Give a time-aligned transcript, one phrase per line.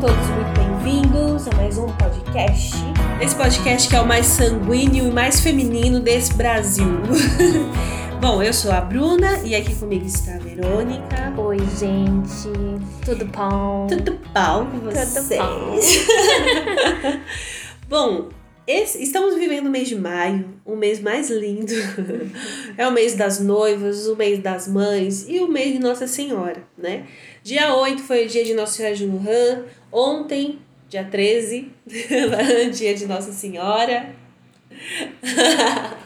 [0.00, 2.74] todos muito bem-vindos a mais um podcast.
[3.20, 6.86] Esse podcast que é o mais sanguíneo e mais feminino desse Brasil.
[8.18, 11.34] Bom, eu sou a Bruna e aqui comigo está a Verônica.
[11.36, 12.48] Oi, gente.
[13.04, 13.88] Tudo bom?
[13.88, 15.12] Tudo bom com vocês?
[15.12, 15.78] Tudo bom.
[17.88, 18.28] bom,
[18.66, 21.72] esse, estamos vivendo o mês de maio, o mês mais lindo.
[22.78, 26.62] é o mês das noivas, o mês das mães e o mês de Nossa Senhora,
[26.78, 27.04] né?
[27.42, 29.64] Dia 8 foi o dia de Nossa Senhora de Wuhan.
[29.92, 30.58] Ontem,
[30.88, 31.68] dia 13,
[32.72, 34.14] dia de Nossa Senhora.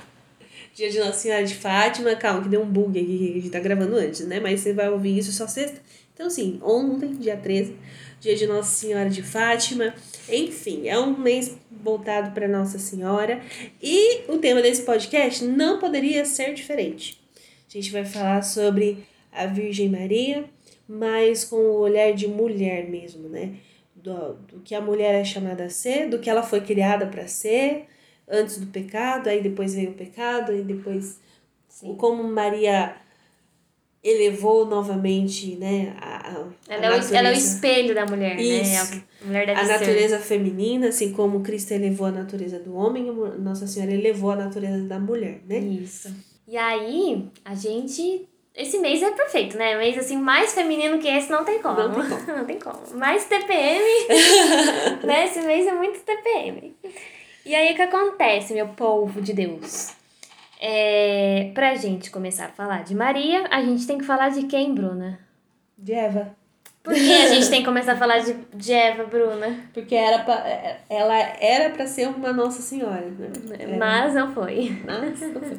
[0.74, 2.16] dia de Nossa Senhora de Fátima.
[2.16, 4.40] Calma, que deu um bug aqui que a gente tá gravando antes, né?
[4.40, 5.80] Mas você vai ouvir isso só sexta.
[6.14, 7.76] Então, sim, ontem, dia 13,
[8.20, 9.94] dia de Nossa Senhora de Fátima.
[10.30, 13.42] Enfim, é um mês voltado para Nossa Senhora.
[13.82, 17.20] E o tema desse podcast não poderia ser diferente.
[17.68, 20.44] A gente vai falar sobre a Virgem Maria,
[20.88, 23.56] mas com o olhar de mulher mesmo, né?
[24.04, 27.26] Do, do que a mulher é chamada a ser, do que ela foi criada para
[27.26, 27.86] ser
[28.28, 31.18] antes do pecado, aí depois veio o pecado, aí depois
[31.68, 31.94] Sim.
[31.96, 32.96] como Maria
[34.02, 38.38] elevou novamente, né, a, a ela, a é o, ela é o espelho da mulher,
[38.38, 38.94] Isso.
[38.94, 39.02] né?
[39.22, 40.24] A mulher a natureza ser.
[40.24, 44.98] feminina, assim como Cristo elevou a natureza do homem, Nossa Senhora elevou a natureza da
[44.98, 45.58] mulher, né?
[45.58, 46.14] Isso.
[46.46, 49.76] E aí, a gente esse mês é perfeito, né?
[49.76, 51.76] Mês assim, mais feminino que esse não tem como.
[51.88, 52.26] Não tem como.
[52.38, 52.80] não tem como.
[52.94, 53.84] Mais TPM,
[55.02, 55.24] né?
[55.24, 56.76] Esse mês é muito TPM.
[57.44, 59.92] E aí o que acontece, meu povo de Deus?
[60.60, 64.72] É, pra gente começar a falar de Maria, a gente tem que falar de quem,
[64.72, 65.18] Bruna?
[65.76, 66.34] De Eva.
[66.82, 69.58] Por que a gente tem que começar a falar de, de Eva, Bruna?
[69.72, 73.76] Porque era pra, ela era para ser uma Nossa Senhora, né?
[73.78, 74.80] Mas não foi.
[74.84, 75.58] Mas não foi.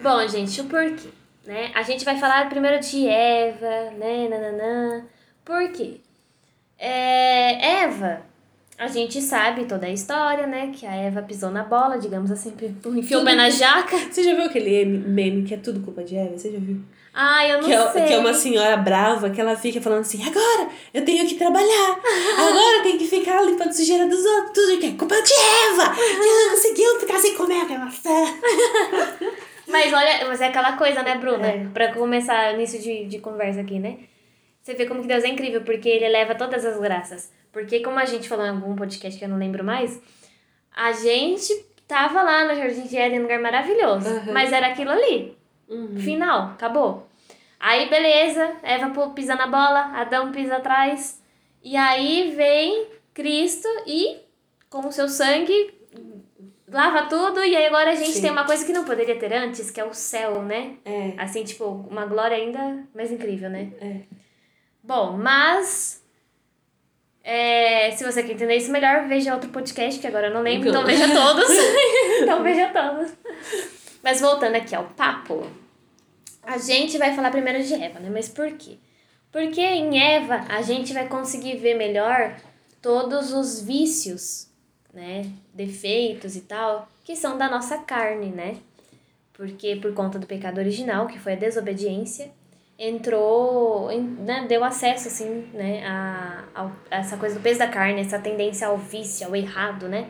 [0.00, 1.08] Bom, gente, o porquê?
[1.48, 1.72] Né?
[1.74, 4.28] A gente vai falar primeiro de Eva, né?
[4.28, 5.06] Nananã.
[5.42, 5.94] Por quê?
[6.78, 8.20] É, Eva,
[8.76, 10.70] a gente sabe toda a história, né?
[10.74, 12.52] Que a Eva pisou na bola, digamos assim,
[12.94, 13.96] enfiou o pé na jaca.
[13.96, 16.36] Você já viu aquele meme que é tudo culpa de Eva?
[16.36, 16.82] Você já viu?
[17.14, 18.04] Ah, eu não que é, sei.
[18.04, 21.98] Que é uma senhora brava que ela fica falando assim: agora eu tenho que trabalhar,
[22.36, 25.94] agora eu tenho que ficar limpando sujeira dos outros, tudo que é culpa de Eva,
[25.94, 27.88] que ela conseguiu ficar sem comer aquela.
[29.68, 31.46] Mas olha, mas é aquela coisa, né, Bruna?
[31.46, 31.66] É.
[31.72, 33.98] Pra começar nisso de, de conversa aqui, né?
[34.62, 37.32] Você vê como que Deus é incrível, porque ele leva todas as graças.
[37.52, 40.00] Porque, como a gente falou em algum podcast que eu não lembro mais,
[40.74, 41.54] a gente
[41.86, 44.08] tava lá no Jardim de Éden, um lugar maravilhoso.
[44.08, 44.32] Uhum.
[44.32, 45.36] Mas era aquilo ali.
[45.68, 45.98] Uhum.
[45.98, 47.08] Final, acabou.
[47.58, 51.22] Aí, beleza, Eva pisa na bola, Adão pisa atrás.
[51.62, 54.18] E aí vem Cristo e,
[54.70, 55.77] com o seu sangue,
[56.70, 58.22] lava tudo e aí agora a gente Sim.
[58.22, 60.76] tem uma coisa que não poderia ter antes, que é o céu, né?
[60.84, 61.14] É.
[61.16, 63.72] Assim, tipo, uma glória ainda mais incrível, né?
[63.80, 64.00] É.
[64.82, 66.02] Bom, mas
[67.22, 70.68] é, se você quer entender isso melhor, veja outro podcast, que agora eu não lembro,
[70.68, 71.48] então veja todos.
[72.22, 73.12] então veja todos.
[74.02, 75.46] Mas voltando aqui ao papo,
[76.42, 78.08] a gente vai falar primeiro de Eva, né?
[78.10, 78.78] Mas por quê?
[79.30, 82.36] Porque em Eva a gente vai conseguir ver melhor
[82.80, 84.47] todos os vícios
[84.92, 88.56] né, defeitos e tal, que são da nossa carne, né?
[89.32, 92.30] Porque por conta do pecado original, que foi a desobediência,
[92.78, 98.18] entrou, né, deu acesso, assim, né, a, a, essa coisa do peso da carne, essa
[98.18, 100.08] tendência ao vício, ao errado, né?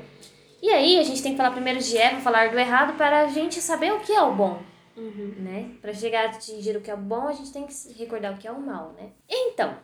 [0.61, 3.29] E aí a gente tem que falar primeiro de Eva, falar do errado, para a
[3.29, 4.61] gente saber o que é o bom.
[4.97, 5.35] Uhum.
[5.39, 5.71] Né?
[5.81, 8.37] Para chegar a atingir o que é o bom, a gente tem que recordar o
[8.37, 9.11] que é o mal, né?
[9.29, 9.77] Então,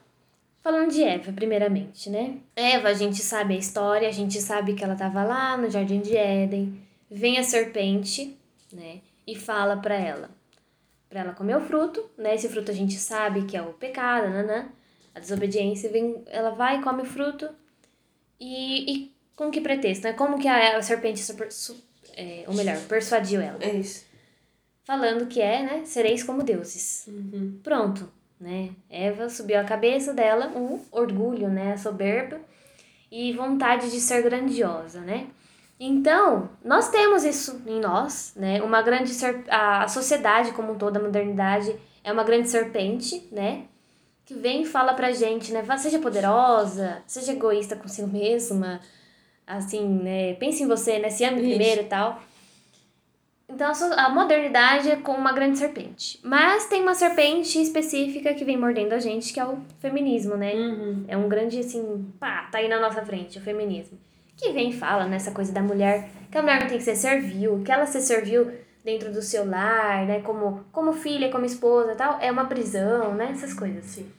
[0.65, 2.39] Falando de Eva, primeiramente, né?
[2.57, 6.01] Eva, a gente sabe a história, a gente sabe que ela estava lá no jardim
[6.01, 6.81] de Éden.
[7.11, 8.35] Vem a serpente,
[8.73, 9.03] né?
[9.27, 10.31] E fala para ela,
[11.07, 12.35] para ela comer o fruto, né?
[12.35, 14.71] Esse fruto a gente sabe que é o pecado, né?
[15.15, 17.47] A desobediência, vem, ela vai e come o fruto.
[18.41, 20.15] E, e com que pretexto, né?
[20.15, 21.77] Como que a, a serpente, super, su,
[22.17, 23.59] é, ou melhor, persuadiu ela?
[23.61, 24.07] É isso.
[24.83, 25.85] Falando que é, né?
[25.85, 27.07] Sereis como deuses.
[27.07, 27.61] Uhum.
[27.63, 28.11] Pronto
[28.41, 28.71] né?
[28.91, 31.73] Eva subiu a cabeça dela o orgulho, né?
[31.73, 32.41] A soberba
[33.11, 35.29] e vontade de ser grandiosa, né?
[35.79, 38.63] Então, nós temos isso em nós, né?
[38.63, 39.45] Uma grande ser...
[39.49, 43.65] a sociedade como um todo, a modernidade é uma grande serpente, né?
[44.25, 45.65] Que vem e fala pra gente, né?
[45.79, 48.81] Seja poderosa, seja egoísta consigo mesma,
[49.47, 50.35] assim, né?
[50.35, 51.11] Pense em você, né?
[51.11, 52.21] Se ame primeiro e tal.
[53.49, 56.19] Então a modernidade é com uma grande serpente.
[56.23, 60.55] Mas tem uma serpente específica que vem mordendo a gente, que é o feminismo, né?
[60.55, 61.05] Uhum.
[61.07, 63.99] É um grande, assim, pá, tá aí na nossa frente, o feminismo.
[64.37, 66.97] Que vem e fala nessa coisa da mulher, que a mulher não tem que ser
[66.97, 68.51] servil, que ela ser servil
[68.83, 70.21] dentro do seu lar, né?
[70.23, 73.31] Como, como filha, como esposa e tal, é uma prisão, né?
[73.31, 73.85] Essas coisas.
[73.85, 74.11] Sim.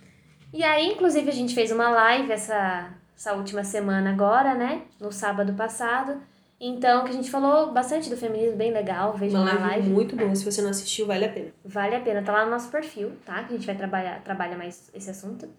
[0.54, 4.82] E aí, inclusive, a gente fez uma live essa essa última semana agora, né?
[5.00, 6.22] No sábado passado.
[6.60, 9.14] Então, que a gente falou bastante do feminismo, bem legal.
[9.14, 10.34] Veja na live muito boa.
[10.36, 11.52] Se você não assistiu, vale a pena.
[11.64, 13.44] Vale a pena, tá lá no nosso perfil, tá?
[13.44, 15.50] Que a gente vai trabalhar, trabalha mais esse assunto.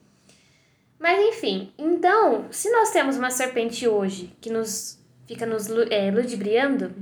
[0.98, 6.94] Mas enfim, então, se nós temos uma serpente hoje que nos fica nos é, ludibriando,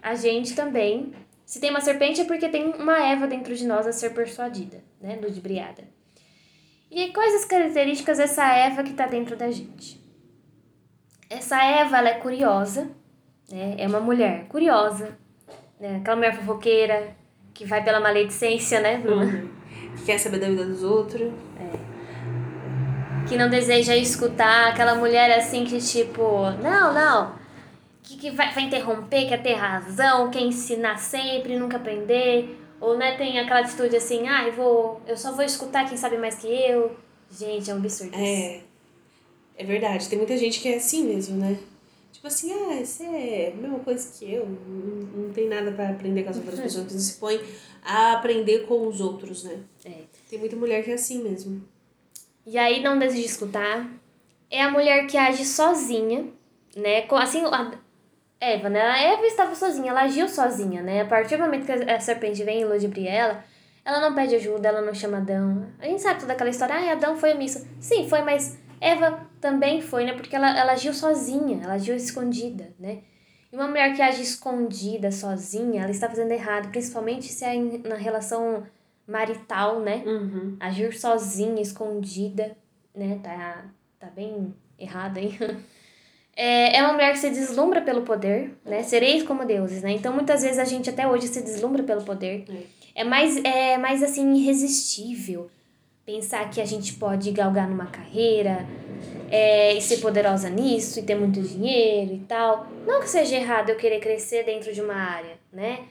[0.00, 1.12] a gente também.
[1.44, 4.82] Se tem uma serpente é porque tem uma Eva dentro de nós a ser persuadida,
[5.00, 5.18] né?
[5.20, 5.82] Ludibriada.
[6.90, 10.00] E quais as características dessa Eva que tá dentro da gente?
[11.28, 12.90] Essa Eva, ela é curiosa,
[13.52, 13.74] né?
[13.76, 15.16] É uma mulher curiosa,
[15.78, 15.98] né?
[16.00, 17.14] Aquela mulher fofoqueira
[17.52, 19.24] que vai pela maledicência, né, Bruna?
[19.24, 19.50] Uhum.
[19.96, 21.30] Que quer saber da vida dos outros.
[23.28, 27.34] que não deseja escutar, aquela mulher assim que tipo, não, não,
[28.02, 33.16] que, que vai, vai interromper, quer ter razão, quer ensinar sempre, nunca aprender, ou né,
[33.16, 36.48] tem aquela atitude assim, ah, eu vou, eu só vou escutar quem sabe mais que
[36.48, 36.96] eu.
[37.30, 38.14] Gente, é um absurdo.
[38.14, 38.22] isso.
[38.22, 38.60] É.
[39.56, 40.08] É verdade.
[40.08, 41.58] Tem muita gente que é assim mesmo, né?
[42.22, 44.46] Tipo assim, ah, você é a mesma coisa que eu.
[44.46, 46.84] Não, não tem nada pra aprender com as outras pessoas.
[46.92, 47.40] Você se põe
[47.84, 49.58] a aprender com os outros, né?
[49.84, 50.04] É.
[50.30, 51.66] Tem muita mulher que é assim mesmo.
[52.46, 53.90] E aí não deseja escutar.
[54.48, 56.28] É a mulher que age sozinha,
[56.76, 57.04] né?
[57.10, 57.72] Assim, a
[58.40, 58.80] Eva, né?
[58.82, 61.00] A Eva estava sozinha, ela agiu sozinha, né?
[61.00, 63.44] A partir do momento que a a serpente vem e ludibria ela,
[63.84, 65.66] ela não pede ajuda, ela não chama Adão.
[65.80, 67.66] A gente sabe toda aquela história, ah, Adão foi omisso.
[67.80, 70.12] Sim, foi, mas Eva também foi, né?
[70.12, 72.98] Porque ela, ela agiu sozinha, ela agiu escondida, né?
[73.52, 77.54] E uma mulher que age escondida, sozinha, ela está fazendo errado, principalmente se é
[77.86, 78.64] na relação
[79.06, 80.02] marital, né?
[80.04, 80.56] Uhum.
[80.58, 82.56] agir sozinha, escondida,
[82.92, 83.20] né?
[83.22, 83.66] Tá,
[84.00, 85.38] tá bem errado aí.
[86.34, 88.82] É, é uma mulher que se deslumbra pelo poder, né?
[88.82, 89.92] Sereis como deuses, né?
[89.92, 92.46] Então, muitas vezes a gente até hoje se deslumbra pelo poder.
[92.94, 95.50] É mais, é mais assim, irresistível
[96.04, 98.66] pensar que a gente pode galgar numa carreira
[99.30, 102.66] é, e ser poderosa nisso e ter muito dinheiro e tal.
[102.86, 105.86] Não que seja errado eu querer crescer dentro de uma área, né?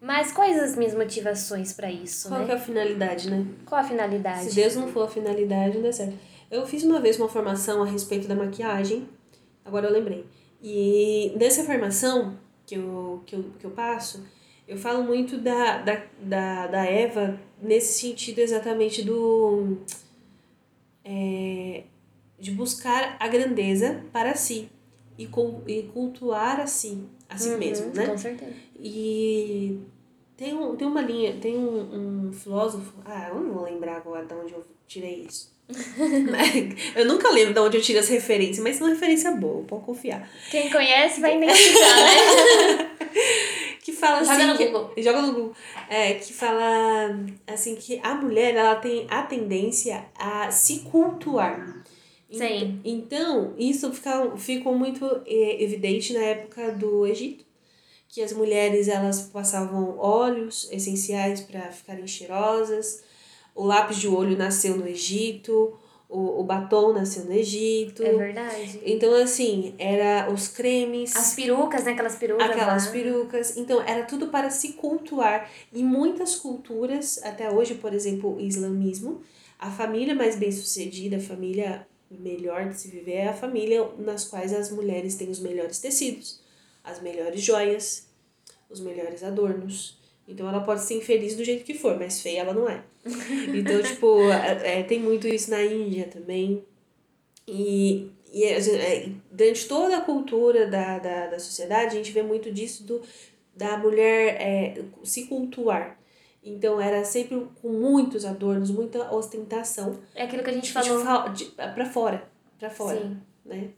[0.00, 2.46] Mas quais as minhas motivações para isso, Qual né?
[2.46, 3.46] que é a finalidade, né?
[3.64, 4.50] Qual a finalidade?
[4.50, 6.14] Se Deus não for a finalidade, não dá certo.
[6.50, 9.08] Eu fiz uma vez uma formação a respeito da maquiagem,
[9.64, 10.26] agora eu lembrei.
[10.62, 14.22] E nessa formação que eu, que eu, que eu passo,
[14.66, 19.78] eu falo muito da, da, da, da Eva nesse sentido exatamente do.
[21.04, 21.82] é,
[22.38, 24.68] de buscar a grandeza para si
[25.18, 28.06] e, cul- e cultuar a si, a si Uhum, mesmo, né?
[28.06, 28.52] Com certeza.
[28.78, 29.78] E
[30.36, 34.24] tem, um, tem uma linha, tem um, um filósofo, ah, eu não vou lembrar agora
[34.26, 35.52] de onde eu tirei isso.
[36.94, 40.28] Eu nunca lembro de onde eu tiro as referências, mas são referência boa, pode confiar.
[40.50, 42.90] Quem conhece vai identificar, né?
[44.04, 44.30] Fala assim.
[44.32, 44.92] Joga no que- Google.
[44.98, 45.52] Joga no Google.
[45.88, 47.16] É, que fala
[47.46, 51.82] assim que a mulher ela tem a tendência a se cultuar.
[52.30, 52.80] Sim.
[52.84, 57.44] Então, isso fica, ficou muito eh, evidente na época do Egito,
[58.08, 63.04] que as mulheres elas passavam óleos essenciais para ficarem cheirosas,
[63.54, 65.78] o lápis de olho nasceu no Egito,
[66.14, 68.04] o, o batom nasceu no Egito.
[68.04, 68.80] É verdade.
[68.84, 71.14] Então, assim, era os cremes.
[71.16, 71.90] As perucas, né?
[71.90, 72.92] Aquelas perucas Aquelas lá.
[72.92, 73.56] perucas.
[73.56, 75.50] Então, era tudo para se cultuar.
[75.72, 79.22] Em muitas culturas, até hoje, por exemplo, o islamismo,
[79.58, 84.24] a família mais bem sucedida, a família melhor de se viver, é a família nas
[84.24, 86.40] quais as mulheres têm os melhores tecidos,
[86.84, 88.06] as melhores joias,
[88.70, 89.98] os melhores adornos.
[90.28, 92.84] Então, ela pode ser infeliz do jeito que for, mas feia ela não é.
[93.54, 96.64] Então, tipo, é, é, tem muito isso na Índia também.
[97.46, 102.22] E, e é, é, durante toda a cultura da, da, da sociedade, a gente vê
[102.22, 103.02] muito disso do,
[103.54, 105.98] da mulher é, se cultuar.
[106.42, 109.98] Então era sempre com muitos adornos, muita ostentação.
[110.14, 111.00] É aquilo que a gente falou.
[111.04, 112.24] fa- de, pra fora.
[112.58, 112.98] Pra fora.
[113.00, 113.16] Sim.
[113.44, 113.68] Né?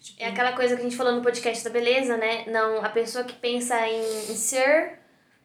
[0.00, 2.44] Tipo, É aquela coisa que a gente falou no podcast da beleza, né?
[2.50, 4.98] Não, a pessoa que pensa em, em ser,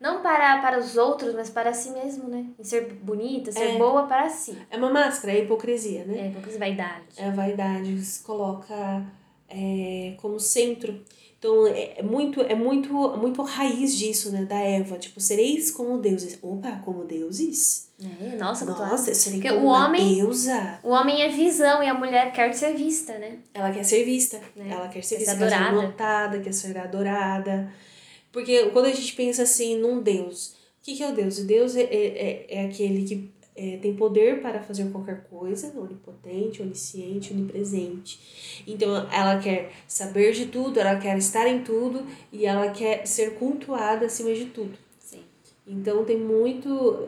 [0.05, 2.45] não para, para os outros, mas para si mesmo, né?
[2.59, 3.77] Em ser bonita, ser É.
[3.77, 4.55] boa para si.
[4.69, 6.27] é uma máscara, é hipocrisia, né?
[6.27, 7.03] É, poucas vaidade.
[7.17, 9.03] É a vaidade, se coloca
[9.49, 11.01] é, como centro.
[11.37, 14.45] Então é é muito, é muito, muito raiz disso, né?
[14.45, 14.97] Da Eva.
[14.97, 16.39] Tipo, sereis como deuses.
[16.41, 17.91] Opa, como deuses?
[18.21, 18.65] É, nossa.
[18.65, 20.79] Nossa, eu serei como o homem- deusa.
[20.83, 23.37] O homem é visão e a mulher quer ser vista, né?
[23.53, 24.39] Ela quer ser vista.
[24.55, 24.69] Né?
[24.71, 25.81] Ela quer ser Quer ser vista, quer ser adorada.
[25.87, 27.71] notada, quer ser adorada.
[28.35, 31.37] Porque quando a gente pensa assim num Deus, o que, que é o Deus?
[31.37, 35.71] O Deus é, é, é- é aquele que é, tem poder para fazer qualquer coisa,
[35.79, 38.19] onipotente, onisciente, onipresente.
[38.67, 43.35] Então ela quer saber de tudo, ela quer estar em tudo e ela quer ser
[43.35, 44.77] cultuada acima de tudo.
[44.99, 45.23] Sim.
[45.65, 47.07] Então tem muito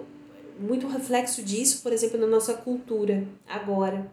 [0.58, 4.10] muito reflexo disso, por exemplo, na nossa cultura agora.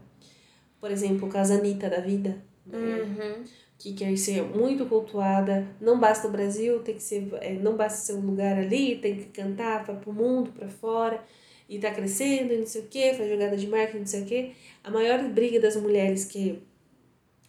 [0.81, 2.43] Por exemplo, Casanita da vida?
[2.73, 3.45] Uhum.
[3.79, 5.67] Que quer ser muito cultuada.
[5.81, 9.17] Não basta o Brasil, tem que ser, é, não basta ser um lugar ali, tem
[9.17, 11.23] que cantar para o mundo, para fora.
[11.69, 14.27] E tá crescendo e não sei o que, faz jogada de marketing, não sei o
[14.27, 14.53] que.
[14.83, 16.63] A maior briga das mulheres que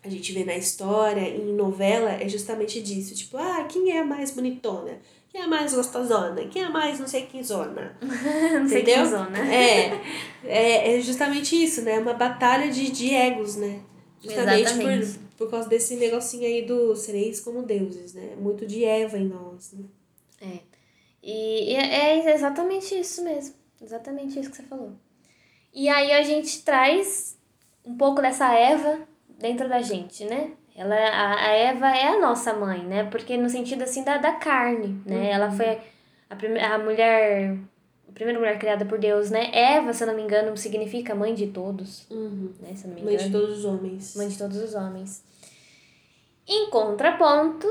[0.03, 3.15] a gente vê na história, em novela, é justamente disso.
[3.15, 4.99] Tipo, ah, quem é a mais bonitona?
[5.29, 6.45] Quem é a mais gostosona?
[6.45, 7.97] Quem é a mais não sei quem zona?
[8.01, 9.37] não sei quem zona.
[9.53, 10.01] É,
[10.45, 11.99] é, é justamente isso, né?
[11.99, 13.81] Uma batalha de, de egos, né?
[14.25, 15.19] Justamente Exatamente.
[15.37, 18.35] por, por causa desse negocinho aí do sereis como deuses, né?
[18.37, 19.85] Muito de Eva em nós, né?
[20.41, 20.59] É.
[21.21, 23.55] E, e é exatamente isso mesmo.
[23.81, 24.93] Exatamente isso que você falou.
[25.73, 27.37] E aí a gente traz
[27.85, 28.99] um pouco dessa Eva
[29.39, 30.51] dentro da gente, né?
[30.75, 33.05] Ela, a, a Eva é a nossa mãe, né?
[33.05, 35.31] Porque no sentido assim da, da carne, né?
[35.31, 35.79] Ela foi
[36.29, 37.57] a, prime, a mulher,
[38.15, 39.51] primeira mulher criada por Deus, né?
[39.53, 42.51] Eva, se eu não me engano, significa mãe de todos, Uhum.
[42.61, 42.73] né?
[42.75, 43.29] Se eu não me Mãe engano.
[43.29, 44.15] de todos os homens.
[44.15, 45.23] Mãe de todos os homens.
[46.47, 47.67] Em contraponto,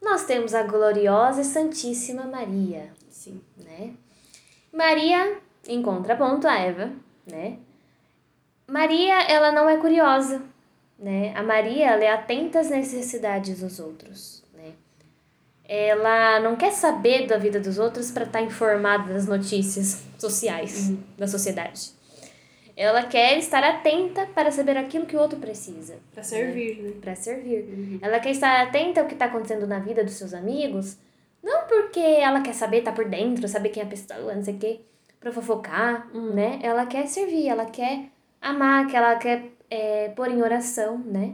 [0.00, 3.40] nós temos a gloriosa e santíssima Maria, Sim.
[3.56, 3.92] né?
[4.72, 5.36] Maria,
[5.68, 6.90] em contraponto a Eva,
[7.26, 7.58] né?
[8.66, 10.42] Maria, ela não é curiosa,
[10.98, 11.34] né?
[11.36, 14.41] A Maria, ela é atenta às necessidades dos outros?
[15.74, 21.26] Ela não quer saber da vida dos outros para estar informada das notícias sociais da
[21.26, 21.92] sociedade.
[22.76, 26.92] Ela quer estar atenta para saber aquilo que o outro precisa Pra servir, né?
[27.00, 27.98] para servir.
[28.02, 30.98] Ela quer estar atenta ao que está acontecendo na vida dos seus amigos,
[31.42, 34.54] não porque ela quer saber, tá por dentro, saber quem é a pessoa, não sei
[34.56, 34.80] o quê,
[35.18, 36.58] pra fofocar, né?
[36.62, 38.10] Ela quer servir, ela quer
[38.42, 41.32] amar, que ela quer é, pôr em oração, né?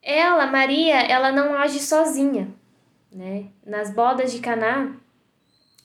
[0.00, 2.48] Ela, Maria, ela não age sozinha,
[3.12, 3.46] né?
[3.64, 4.94] Nas bodas de Caná,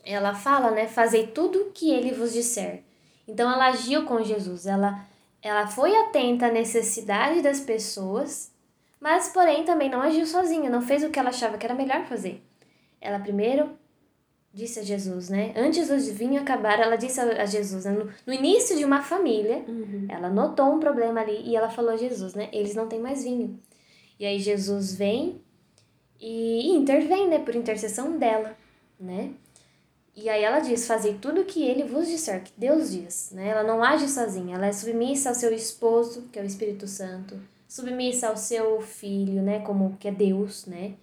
[0.03, 0.87] ela fala, né?
[0.87, 2.83] Fazei tudo que ele vos disser.
[3.27, 5.05] Então ela agiu com Jesus, ela
[5.41, 8.49] ela foi atenta à necessidade das pessoas,
[8.99, 12.05] mas porém também não agiu sozinha, não fez o que ela achava que era melhor
[12.05, 12.41] fazer.
[13.01, 13.71] Ela primeiro
[14.53, 15.51] disse a Jesus, né?
[15.57, 17.91] Antes do vinho acabar, ela disse a Jesus, né?
[17.91, 20.05] no, no início de uma família, Uhum.
[20.09, 22.47] ela notou um problema ali e ela falou a Jesus, né?
[22.53, 23.59] Eles não têm mais vinho.
[24.19, 25.41] E aí Jesus vem
[26.25, 27.39] e, intervém, né?
[27.39, 28.55] Por intercessão dela,
[28.97, 29.31] né?
[30.15, 33.49] E aí ela diz, fazei tudo o que ele vos disser, que Deus diz, né?
[33.49, 37.37] Ela não age sozinha, ela é submissa ao seu esposo, que é o Espírito Santo,
[37.67, 39.59] submissa ao seu filho, né?
[39.59, 40.93] Como que é Deus, né?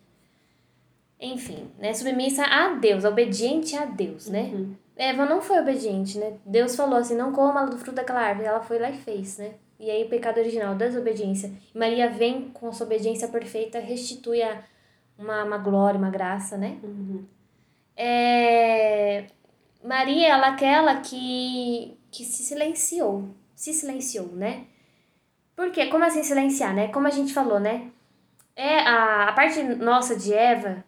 [1.21, 1.93] Enfim, né?
[1.93, 4.51] Submissa a Deus, obediente a Deus, né?
[4.55, 4.75] Uhum.
[4.97, 6.35] Eva não foi obediente, né?
[6.47, 8.49] Deus falou assim, não coma do fruto daquela árvore.
[8.49, 9.53] Ela foi lá e fez, né?
[9.79, 11.53] E aí o pecado original, desobediência.
[11.75, 14.63] Maria vem com sua obediência perfeita, restitui a
[15.21, 16.79] uma, uma glória, uma graça, né?
[16.83, 17.25] Uhum.
[17.97, 19.27] É...
[19.85, 23.29] Maria, ela é aquela que, que se silenciou.
[23.55, 24.65] Se silenciou, né?
[25.55, 25.87] Por quê?
[25.87, 26.89] Como assim silenciar, né?
[26.89, 27.91] Como a gente falou, né?
[28.57, 30.83] É a, a parte nossa de Eva,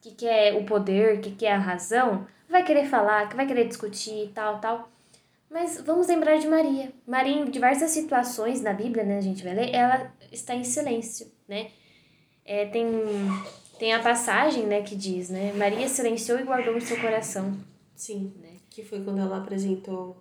[0.00, 4.32] que quer o poder, que quer a razão, vai querer falar, que vai querer discutir,
[4.34, 4.88] tal, tal.
[5.50, 6.92] Mas vamos lembrar de Maria.
[7.06, 11.30] Maria, em diversas situações na Bíblia, né, a gente vai ler, ela está em silêncio,
[11.46, 11.70] né?
[12.44, 12.86] É, tem,
[13.78, 15.52] tem a passagem, né, que diz, né?
[15.54, 17.56] Maria silenciou e guardou em seu coração.
[17.94, 18.32] Sim.
[18.40, 18.56] Né?
[18.68, 20.16] Que foi quando ela apresentou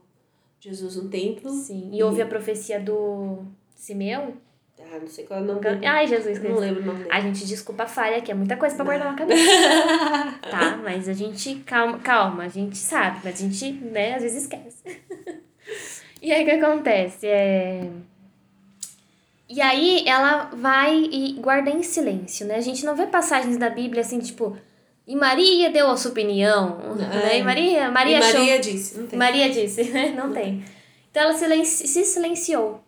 [0.60, 1.50] Jesus no templo.
[1.52, 1.90] Sim.
[1.94, 3.40] E houve a profecia do
[3.76, 4.36] Simeu.
[4.80, 5.86] Ah, não sei qual é o nome dele.
[5.86, 6.60] Ai, Jesus Não Cristo.
[6.60, 7.12] lembro o nome dele.
[7.12, 9.44] A gente desculpa a falha, que é muita coisa pra guardar na cabeça.
[10.50, 10.78] tá?
[10.84, 14.84] Mas a gente, calma, calma, a gente sabe, mas a gente, né, às vezes esquece.
[16.22, 17.28] e aí o que acontece?
[17.28, 17.90] É...
[19.50, 22.56] E aí ela vai e guarda em silêncio, né?
[22.56, 24.58] A gente não vê passagens da Bíblia assim, tipo,
[25.08, 27.40] e Maria deu a sua opinião, né?
[27.40, 28.40] E Maria, Maria e achou...
[28.40, 29.20] Maria disse, não tem.
[29.20, 30.14] Maria disse, né?
[30.16, 30.66] Não tem.
[31.10, 32.84] Então ela silenci se silenciou,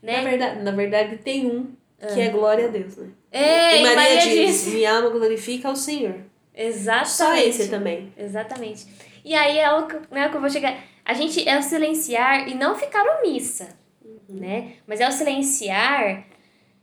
[0.00, 0.22] Na, né?
[0.22, 1.74] verdade, na verdade, tem um
[2.14, 3.08] que é glória a Deus, né?
[3.32, 4.70] É, e Maria, Maria diz, disse.
[4.70, 6.14] minha alma glorifica ao Senhor.
[6.54, 7.10] Exatamente.
[7.10, 8.12] Só esse também.
[8.16, 8.86] Exatamente.
[9.24, 10.78] E aí é o que, né, que eu vou chegar.
[11.04, 13.68] A gente é o silenciar e não ficar omissa,
[14.28, 14.74] né?
[14.86, 16.24] Mas é o silenciar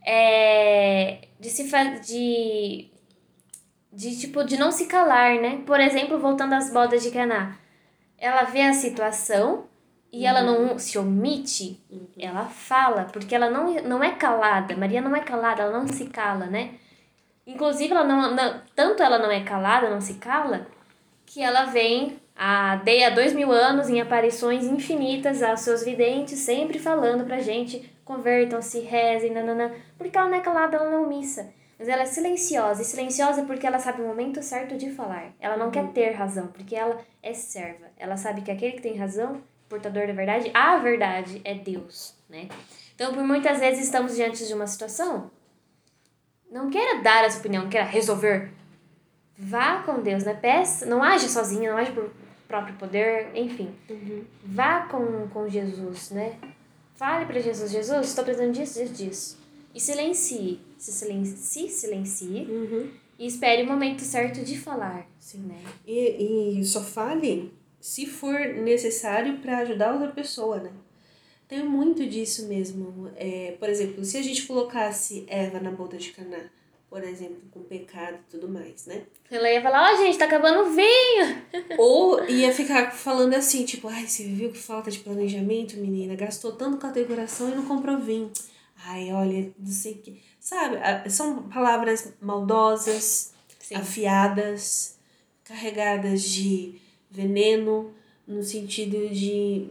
[0.05, 1.63] é, de se
[2.01, 2.91] de
[3.91, 5.61] de tipo de não se calar, né?
[5.65, 7.57] Por exemplo, voltando às bodas de Caná.
[8.17, 9.65] Ela vê a situação
[10.11, 11.83] e ela não se omite,
[12.17, 14.75] ela fala, porque ela não, não é calada.
[14.75, 16.75] Maria não é calada, ela não se cala, né?
[17.45, 20.67] Inclusive, ela não, não, tanto ela não é calada, não se cala,
[21.25, 26.39] que ela vem há, de, há dois mil anos em aparições infinitas aos seus videntes,
[26.39, 31.01] sempre falando pra gente, convertam-se, rezem, nananã, porque ela não é calada, ela não é
[31.05, 31.53] omissa.
[31.77, 35.33] Mas ela é silenciosa, e silenciosa porque ela sabe o momento certo de falar.
[35.39, 37.87] Ela não quer ter razão, porque ela é serva.
[37.97, 42.47] Ela sabe que aquele que tem razão, portador da verdade, a verdade é Deus, né?
[42.95, 45.31] Então, por muitas vezes estamos diante de uma situação
[46.51, 48.51] Não queira dar a sua opinião, não queira resolver.
[49.37, 50.33] Vá com Deus, né?
[50.33, 52.09] Peça, não age sozinha, não age por
[52.47, 53.69] próprio poder, enfim.
[53.89, 54.23] Uhum.
[54.45, 56.37] Vá com, com Jesus, né?
[56.95, 59.37] Fale para Jesus, Jesus, estou precisando disso, disso, disso.
[59.73, 60.59] E silencie.
[60.77, 62.89] Se silencie, se silencie Uhum.
[63.17, 65.07] e espere o momento certo de falar.
[65.19, 65.59] Sim, né?
[65.87, 70.71] E, e só fale se for necessário para ajudar outra pessoa, né?
[71.47, 73.09] Tem muito disso mesmo.
[73.15, 76.45] É, por exemplo, se a gente colocasse Eva na boda de Caná,
[76.93, 79.01] por exemplo, com pecado e tudo mais, né?
[79.31, 81.41] Ela ia falar, ó, gente, tá acabando o vinho.
[81.75, 86.13] Ou ia ficar falando assim, tipo, ai, você viu que falta de planejamento, menina?
[86.15, 88.31] Gastou tanto com a decoração e não comprou vinho.
[88.85, 90.21] Ai, olha, não sei o que.
[90.39, 93.73] Sabe, a- são palavras maldosas, Sim.
[93.73, 94.99] afiadas,
[95.43, 97.91] carregadas de veneno,
[98.27, 99.67] no sentido de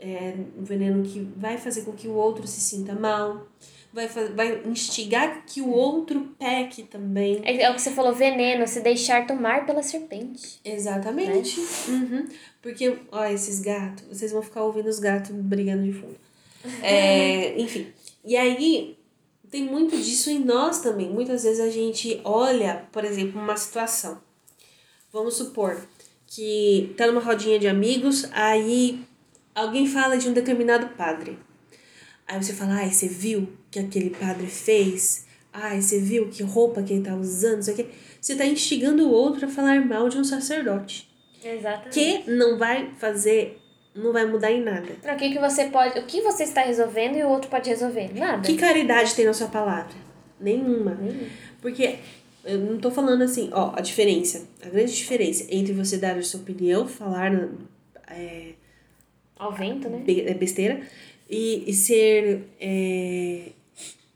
[0.00, 3.46] é, um veneno que vai fazer com que o outro se sinta mal,
[3.94, 7.40] vai, vai instigar que o outro peque também.
[7.44, 10.60] É, é o que você falou, veneno, se deixar tomar pela serpente.
[10.64, 11.60] Exatamente.
[11.88, 12.26] Uhum.
[12.60, 16.16] Porque, ó, esses gatos, vocês vão ficar ouvindo os gatos brigando de fundo.
[16.82, 17.88] É, enfim.
[18.24, 18.96] E aí,
[19.50, 21.10] tem muito disso em nós também.
[21.10, 24.18] Muitas vezes a gente olha, por exemplo, uma situação.
[25.12, 25.78] Vamos supor
[26.26, 29.04] que tá numa rodinha de amigos, aí
[29.54, 31.38] alguém fala de um determinado padre.
[32.26, 35.26] Aí você fala, ai, você viu que aquele padre fez?
[35.52, 37.56] Ai, você viu que roupa que ele tá usando?
[37.56, 37.86] Não sei o quê.
[38.20, 41.08] Você tá instigando o outro a falar mal de um sacerdote.
[41.44, 41.90] Exatamente.
[41.90, 43.58] Que não vai fazer,
[43.94, 44.86] não vai mudar em nada.
[45.02, 48.10] Pra que que você pode, o que você está resolvendo e o outro pode resolver?
[48.18, 48.42] Nada.
[48.46, 49.92] Que caridade tem na sua palavra?
[50.40, 50.94] Nenhuma.
[50.94, 51.28] Nenhuma.
[51.60, 51.96] Porque
[52.44, 56.22] eu não tô falando assim, ó, a diferença, a grande diferença entre você dar a
[56.22, 57.32] sua opinião, falar
[58.08, 58.52] é,
[59.36, 59.98] Ao vento, né?
[59.98, 60.80] be- é besteira,
[61.28, 62.42] e, e ser.
[62.60, 63.48] é,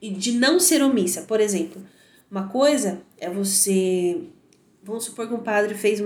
[0.01, 1.23] e de não ser omissa.
[1.23, 1.81] Por exemplo,
[2.29, 4.21] uma coisa é você.
[4.83, 6.01] Vamos supor que um padre fez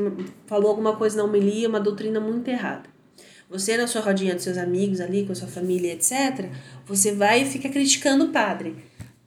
[0.48, 2.90] falou alguma coisa na homilia, uma doutrina muito errada.
[3.50, 6.50] Você, na sua rodinha dos seus amigos ali, com a sua família, etc.,
[6.88, 8.76] você vai e fica criticando o padre.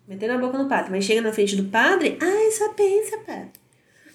[0.09, 0.91] Metendo a boca no padre.
[0.91, 3.51] Mas chega na frente do padre, ai, só pensa, padre.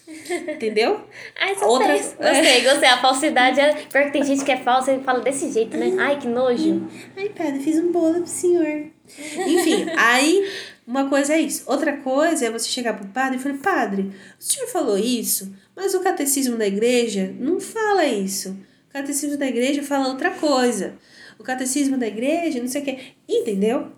[0.54, 1.00] Entendeu?
[1.40, 2.16] Ai, só Outra- pensa.
[2.18, 2.90] Gostei, gostei.
[2.90, 3.74] A falsidade é.
[3.86, 5.96] Pior que tem gente que é falsa e fala desse jeito, né?
[6.00, 6.88] Ai, que nojo.
[7.16, 8.88] Ai, padre, fiz um bolo pro senhor.
[9.20, 10.50] Enfim, aí
[10.86, 11.64] uma coisa é isso.
[11.68, 15.94] Outra coisa é você chegar pro padre e falar, padre, o senhor falou isso, mas
[15.94, 18.58] o catecismo da igreja não fala isso.
[18.90, 20.96] O catecismo da igreja fala outra coisa.
[21.40, 23.00] O catecismo da igreja, não sei o quê.
[23.28, 23.92] Entendeu?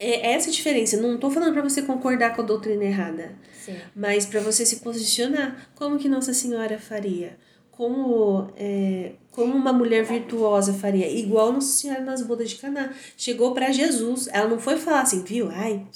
[0.00, 0.96] É essa a diferença.
[0.96, 3.36] Não tô falando pra você concordar com a doutrina errada.
[3.52, 3.76] Sim.
[3.94, 7.38] Mas para você se posicionar, como que Nossa Senhora faria?
[7.70, 11.08] Como, é, como uma mulher virtuosa faria?
[11.08, 12.92] Igual Nossa Senhora nas bodas de Caná.
[13.16, 14.28] Chegou para Jesus.
[14.32, 15.48] Ela não foi falar assim, viu?
[15.52, 15.86] Ai,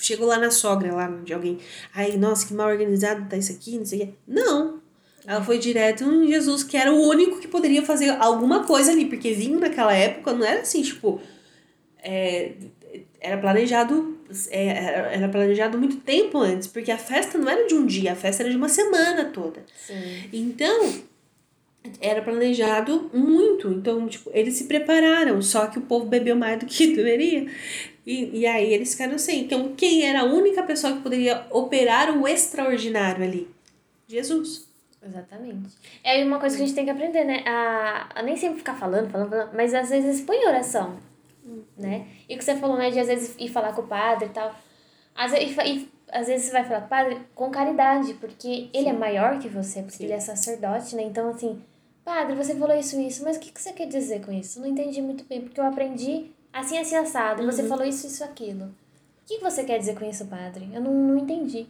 [0.00, 1.58] chegou lá na sogra, lá de alguém.
[1.92, 4.12] Ai, nossa, que mal organizado tá isso aqui, não sei o quê.
[4.24, 4.78] Não.
[5.26, 9.06] Ela foi direto em Jesus, que era o único que poderia fazer alguma coisa ali.
[9.06, 11.20] Porque vinho naquela época não era assim, tipo...
[12.00, 12.52] É,
[13.20, 14.16] era planejado
[14.48, 18.12] é, era era planejado muito tempo antes, porque a festa não era de um dia,
[18.12, 19.64] a festa era de uma semana toda.
[19.76, 20.28] Sim.
[20.32, 21.09] Então,
[22.00, 23.68] era planejado muito.
[23.68, 27.46] Então, tipo, eles se prepararam, só que o povo bebeu mais do que deveria.
[28.06, 29.40] E, e aí eles ficaram sem.
[29.40, 33.48] Então, quem era a única pessoa que poderia operar o extraordinário ali?
[34.08, 34.68] Jesus.
[35.02, 35.74] Exatamente.
[36.04, 37.42] É uma coisa que a gente tem que aprender, né?
[37.46, 40.98] A, a nem sempre ficar falando, falando, falando, mas às vezes põe oração,
[41.76, 42.06] né?
[42.28, 44.30] E o que você falou, né, de às vezes ir falar com o padre e
[44.30, 44.54] tal.
[45.14, 48.88] Às vezes, e, às vezes você vai falar com o padre com caridade, porque ele
[48.88, 50.04] é maior que você, porque Sim.
[50.04, 51.02] ele é sacerdote, né?
[51.02, 51.62] Então, assim,
[52.04, 54.60] padre, você falou isso, isso, mas o que, que você quer dizer com isso?
[54.60, 58.24] Não entendi muito bem, porque eu aprendi assim, assim, assado, e você falou isso, isso,
[58.24, 58.64] aquilo.
[58.64, 60.68] O que, que você quer dizer com isso, padre?
[60.72, 61.66] Eu não, não entendi.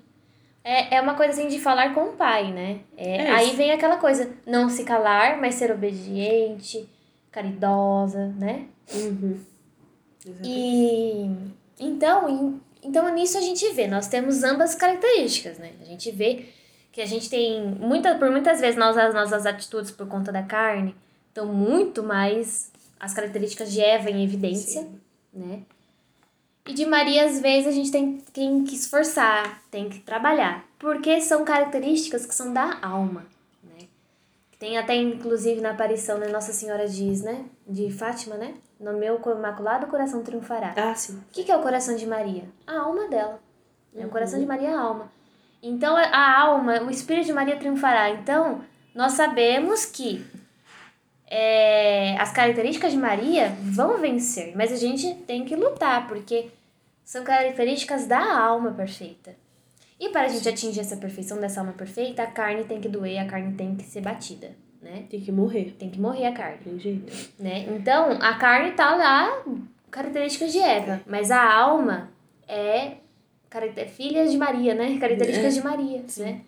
[0.64, 2.81] É, é uma coisa assim de falar com o pai, né?
[2.97, 6.88] É, É aí vem aquela coisa, não se calar, mas ser obediente,
[7.31, 8.66] caridosa, né?
[8.95, 9.38] Uhum.
[10.45, 11.31] E
[11.79, 15.73] então, então nisso a gente vê, nós temos ambas características, né?
[15.81, 16.47] A gente vê
[16.92, 20.42] que a gente tem muita, por muitas vezes nós, as nossas atitudes por conta da
[20.42, 20.94] carne
[21.29, 25.00] estão muito mais as características de Eva em evidência, Sim.
[25.33, 25.62] né?
[26.66, 30.64] E de Maria, às vezes, a gente tem, tem que esforçar, tem que trabalhar.
[30.79, 33.24] Porque são características que são da alma,
[33.64, 33.88] né?
[34.59, 36.29] Tem até, inclusive, na aparição, né?
[36.29, 37.46] Nossa Senhora diz, né?
[37.66, 38.55] De Fátima, né?
[38.79, 40.74] No meu imaculado coração triunfará.
[40.76, 41.14] Ah, sim.
[41.14, 42.44] O que, que é o coração de Maria?
[42.66, 43.40] A alma dela.
[43.96, 45.11] É o coração de Maria é a alma.
[45.62, 48.11] Então, a alma, o Espírito de Maria triunfará.
[48.11, 48.62] Então,
[48.94, 50.25] nós sabemos que
[51.27, 56.49] é, as características de Maria vão vencer, mas a gente tem que lutar, porque
[57.05, 59.35] são características da alma perfeita.
[59.99, 63.18] E para a gente atingir essa perfeição dessa alma perfeita, a carne tem que doer,
[63.18, 65.05] a carne tem que ser batida, né?
[65.11, 65.77] Tem que morrer.
[65.79, 66.59] Tem que morrer a carne.
[66.64, 67.12] Tem jeito.
[67.38, 67.66] Né?
[67.68, 69.44] Então, a carne tá lá,
[69.90, 72.09] características de Eva, mas a alma
[72.49, 72.92] é
[73.96, 74.98] filha de Maria, né?
[74.98, 75.60] Características é.
[75.60, 76.24] de Maria, Sim.
[76.24, 76.40] né?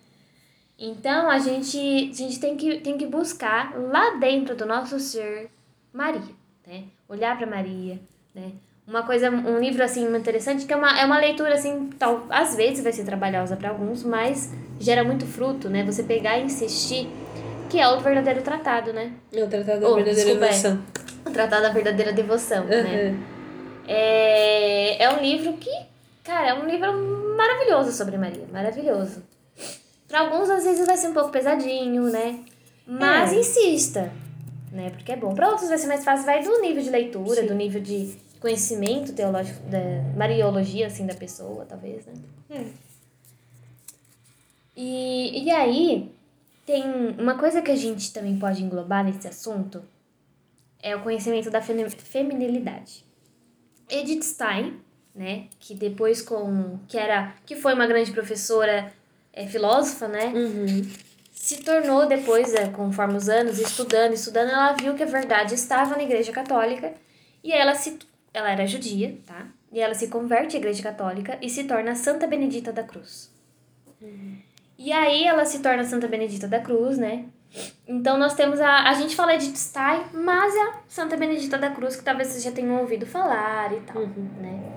[0.79, 5.49] Então, a gente, a gente tem, que, tem que buscar lá dentro do nosso ser
[5.93, 6.35] Maria,
[6.67, 6.85] né?
[7.09, 8.01] Olhar para Maria,
[8.35, 8.53] né?
[8.87, 12.57] Uma coisa, um livro assim interessante, que é uma, é uma leitura assim, tal, às
[12.57, 15.85] vezes vai ser trabalhosa para alguns, mas gera muito fruto, né?
[15.85, 17.09] Você pegar e insistir,
[17.71, 19.13] que é o verdadeiro tratado, né?
[19.33, 20.83] É o tratado da oh, verdadeira desculpa, devoção.
[21.25, 22.69] É, o tratado da verdadeira devoção, uhum.
[22.69, 23.17] né?
[23.87, 25.71] É, é um livro que,
[26.23, 26.93] cara, é um livro
[27.37, 29.23] maravilhoso sobre Maria, maravilhoso.
[30.09, 32.45] Para alguns às vezes vai ser um pouco pesadinho, né?
[32.87, 33.37] Mas é.
[33.37, 34.13] insista,
[34.71, 34.91] né?
[34.91, 35.35] Porque é bom.
[35.35, 37.47] Para outros vai ser mais fácil, vai do nível de leitura, Sim.
[37.47, 39.79] do nível de conhecimento teológico, da
[40.17, 42.15] mariologia, assim, da pessoa, talvez, né?
[42.51, 42.65] É.
[44.77, 46.13] E, e aí,
[46.67, 46.85] tem
[47.19, 49.83] uma coisa que a gente também pode englobar nesse assunto,
[50.83, 53.05] é o conhecimento da feminilidade.
[53.89, 54.81] Edith Stein,
[55.15, 58.93] né, que depois com que era que foi uma grande professora
[59.33, 60.89] é, filósofa, né, uhum.
[61.33, 65.97] se tornou depois, é, conforme os anos, estudando, estudando, ela viu que a verdade estava
[65.97, 66.95] na Igreja Católica
[67.43, 67.99] e ela se
[68.35, 69.47] ela era judia, tá?
[69.71, 73.31] E ela se converte à Igreja Católica e se torna Santa Benedita da Cruz.
[74.01, 74.39] Uhum.
[74.79, 77.27] E aí ela se torna Santa Benedita da Cruz, né?
[77.87, 78.89] Então nós temos a.
[78.89, 82.43] A gente fala de Stein, mas é a Santa Benedita da Cruz, que talvez vocês
[82.43, 84.31] já tenham ouvido falar e tal, uhum.
[84.41, 84.72] né?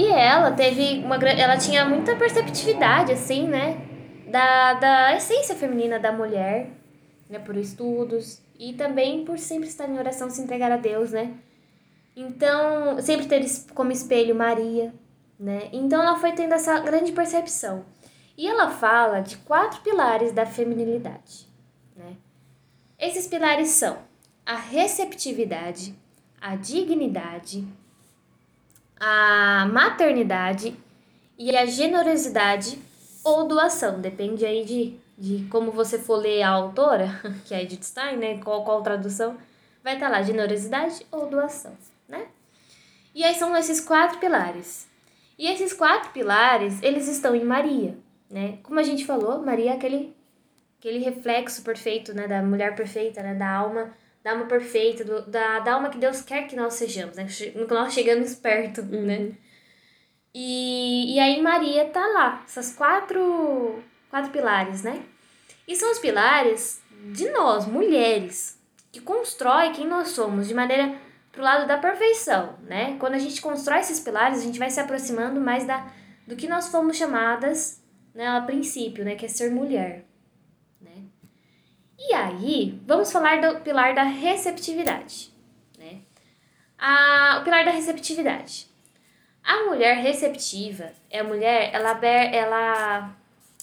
[0.00, 3.86] E ela teve uma ela tinha muita perceptividade, assim, né?
[4.26, 6.70] Da, da essência feminina da mulher,
[7.28, 7.38] né?
[7.38, 11.34] Por estudos e também por sempre estar em oração, se entregar a Deus, né?
[12.16, 14.90] Então, sempre ter como espelho Maria,
[15.38, 15.68] né?
[15.70, 17.84] Então ela foi tendo essa grande percepção.
[18.38, 21.46] E ela fala de quatro pilares da feminilidade,
[21.94, 22.16] né?
[22.98, 23.98] Esses pilares são
[24.46, 25.94] a receptividade,
[26.40, 27.68] a dignidade,
[29.00, 30.76] a maternidade
[31.38, 32.78] e a generosidade
[33.24, 33.98] ou doação.
[33.98, 37.08] Depende aí de, de como você for ler a autora,
[37.46, 38.38] que é a Edith Stein, né?
[38.38, 39.38] Qual, qual tradução.
[39.82, 41.74] Vai estar tá lá, generosidade ou doação
[42.10, 42.26] né?
[43.14, 44.88] E aí são esses quatro pilares.
[45.38, 47.96] E esses quatro pilares, eles estão em Maria,
[48.28, 48.58] né?
[48.62, 50.14] Como a gente falou, Maria é aquele,
[50.78, 52.28] aquele reflexo perfeito, né?
[52.28, 53.34] Da mulher perfeita, né?
[53.34, 53.90] Da alma,
[54.22, 57.26] da alma perfeita, do, da, da alma que Deus quer que nós sejamos, né?
[57.26, 59.06] Que nós chegamos perto, uhum.
[59.06, 59.32] né?
[60.34, 65.02] E, e aí Maria tá lá, essas quatro, quatro pilares, né?
[65.66, 66.80] E são os pilares
[67.12, 68.58] de nós, mulheres,
[68.92, 70.94] que constrói quem nós somos de maneira
[71.32, 72.96] pro lado da perfeição, né?
[72.98, 75.86] Quando a gente constrói esses pilares, a gente vai se aproximando mais da,
[76.26, 77.82] do que nós fomos chamadas,
[78.14, 80.04] né, a princípio, né, que é ser mulher?
[82.00, 85.30] E aí, vamos falar do pilar da receptividade,
[85.78, 86.00] né?
[86.78, 88.66] A, o pilar da receptividade.
[89.44, 93.16] A mulher receptiva é a mulher, ela, ela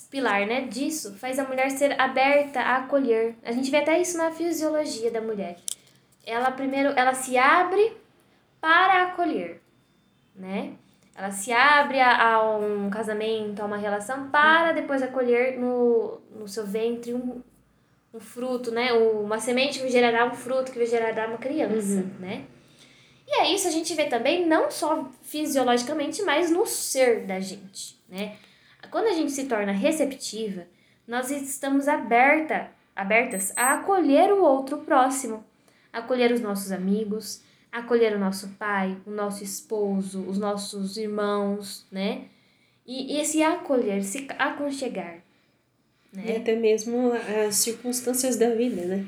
[0.09, 3.35] pilar, né, disso faz a mulher ser aberta a acolher.
[3.43, 5.57] A gente vê até isso na fisiologia da mulher
[6.27, 7.95] ela primeiro ela se abre
[8.59, 9.61] para acolher,
[10.35, 10.73] né?
[11.15, 16.47] Ela se abre a, a um casamento, a uma relação, para depois acolher no, no
[16.47, 17.41] seu ventre um,
[18.17, 18.91] um fruto, né?
[18.91, 22.11] Uma semente que gerará um fruto, que gerará uma criança, uhum.
[22.19, 22.45] né?
[23.27, 27.99] E é isso a gente vê também não só fisiologicamente, mas no ser da gente,
[28.09, 28.37] né?
[28.89, 30.65] Quando a gente se torna receptiva,
[31.07, 35.43] nós estamos aberta, abertas a acolher o outro próximo,
[35.91, 42.25] acolher os nossos amigos, acolher o nosso pai, o nosso esposo, os nossos irmãos, né?
[42.85, 45.26] E, e esse acolher, se aconchegar.
[46.17, 46.23] Né?
[46.29, 47.11] E até mesmo
[47.45, 49.05] as circunstâncias da vida, né?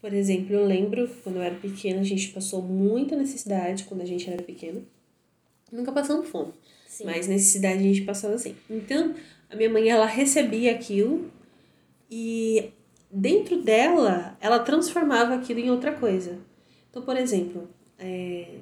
[0.00, 4.06] Por exemplo, eu lembro quando eu era pequena, a gente passou muita necessidade quando a
[4.06, 4.82] gente era pequeno.
[5.70, 6.54] Nunca passamos fome,
[6.86, 7.04] Sim.
[7.04, 8.56] mas necessidade a gente passava assim.
[8.70, 9.14] Então,
[9.50, 11.30] a minha mãe, ela recebia aquilo
[12.10, 12.70] e
[13.10, 16.38] dentro dela, ela transformava aquilo em outra coisa.
[16.88, 18.60] Então, por exemplo, é,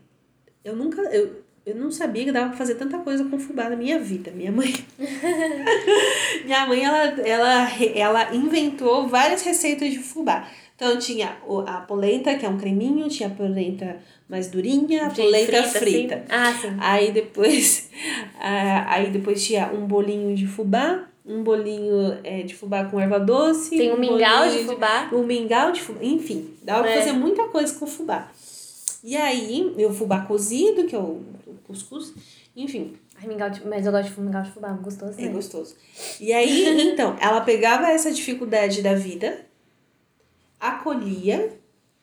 [0.64, 1.02] eu nunca.
[1.02, 4.30] Eu, eu não sabia que dava pra fazer tanta coisa com fubá na minha vida.
[4.30, 4.72] Minha mãe.
[6.44, 10.48] minha mãe, ela, ela, ela inventou várias receitas de fubá.
[10.76, 13.96] Então tinha a polenta, que é um creminho, tinha a polenta
[14.28, 15.78] mais durinha, a polenta frita.
[15.78, 16.24] frita.
[16.28, 16.28] Assim.
[16.28, 16.76] Ah, sim.
[16.78, 17.90] Aí depois,
[18.38, 23.76] aí depois tinha um bolinho de fubá, um bolinho é, de fubá com erva doce.
[23.76, 25.08] Tem um, um mingau de fubá.
[25.12, 25.98] Um mingau de fubá.
[26.00, 26.92] Enfim, dava é.
[26.92, 28.30] pra fazer muita coisa com fubá.
[29.06, 32.12] E aí, o fubá cozido, que é o, o cuscuz.
[32.56, 32.96] Enfim.
[33.16, 35.14] Ai, mingau de, mas eu gosto de mingau de fubá, gostoso.
[35.16, 35.28] É né?
[35.28, 35.76] gostoso.
[36.20, 39.46] E aí, então, ela pegava essa dificuldade da vida,
[40.58, 41.56] acolhia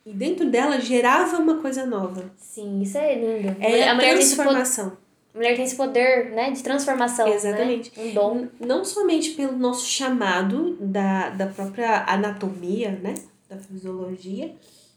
[0.05, 2.31] e dentro dela gerava uma coisa nova.
[2.37, 3.53] Sim, isso é lindo.
[3.59, 4.97] É a poder, transformação.
[5.35, 7.91] mulher tem esse poder, né, de transformação, Exatamente.
[7.99, 8.05] né?
[8.05, 8.47] Um dom.
[8.61, 13.15] Não somente pelo nosso chamado da, da própria anatomia, né?
[13.49, 14.55] Da fisiologia,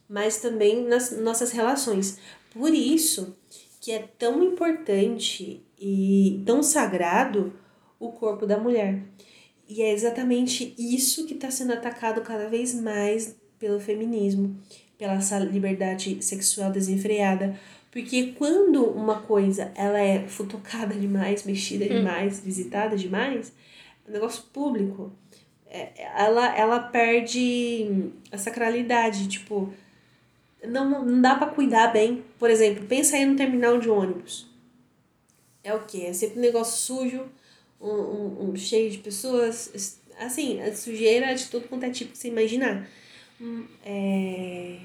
[0.08, 2.18] mas também nas nossas relações.
[2.50, 3.36] Por isso
[3.80, 7.52] que é tão importante e tão sagrado
[7.98, 9.02] o corpo da mulher.
[9.68, 14.56] E é exatamente isso que está sendo atacado cada vez mais pelo feminismo,
[14.96, 17.58] pela essa liberdade sexual desenfreada.
[17.90, 23.52] Porque quando uma coisa ela é futucada demais, mexida demais, visitada demais,
[24.06, 25.12] é um negócio público,
[25.66, 29.28] é, ela, ela perde a sacralidade.
[29.28, 29.72] Tipo,
[30.66, 32.24] não, não dá para cuidar bem.
[32.38, 34.46] Por exemplo, pensa aí no terminal de ônibus.
[35.62, 36.04] É o quê?
[36.08, 37.24] É sempre um negócio sujo,
[37.80, 39.98] um, um, um cheio de pessoas.
[40.18, 42.88] Assim, a sujeira de tudo quanto é tipo que você imaginar.
[43.84, 44.78] É...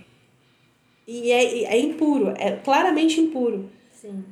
[1.08, 3.70] E é, é impuro, é claramente impuro.
[3.92, 4.24] Sim.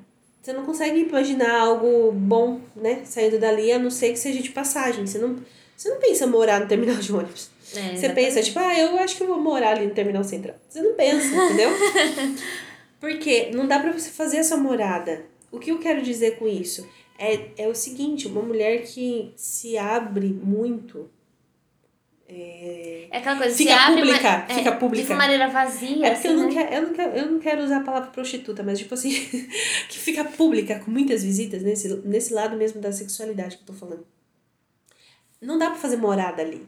[0.41, 3.03] Você não consegue imaginar algo bom, né?
[3.05, 5.05] Saindo dali, a não ser que seja de passagem.
[5.05, 5.37] Você não,
[5.75, 7.51] você não pensa morar no terminal de ônibus.
[7.75, 10.55] É, Você pensa, tipo, ah, eu acho que eu vou morar ali no terminal central.
[10.67, 11.69] Você não pensa, entendeu?
[12.99, 15.25] Porque não dá pra você fazer essa morada.
[15.51, 16.87] O que eu quero dizer com isso?
[17.17, 21.09] É, é o seguinte, uma mulher que se abre muito.
[22.27, 25.05] É, É aquela coisa, Fica se abre, pública, mas- fica é, pública.
[25.07, 26.53] De uma maneira vazia, é porque assim, eu, não né?
[26.53, 29.09] quero, eu, não quero, eu não quero usar a palavra prostituta, mas tipo assim,
[29.89, 33.73] que fica pública com muitas visitas nesse, nesse lado mesmo da sexualidade que eu tô
[33.73, 34.05] falando.
[35.41, 36.67] Não dá pra fazer morada ali.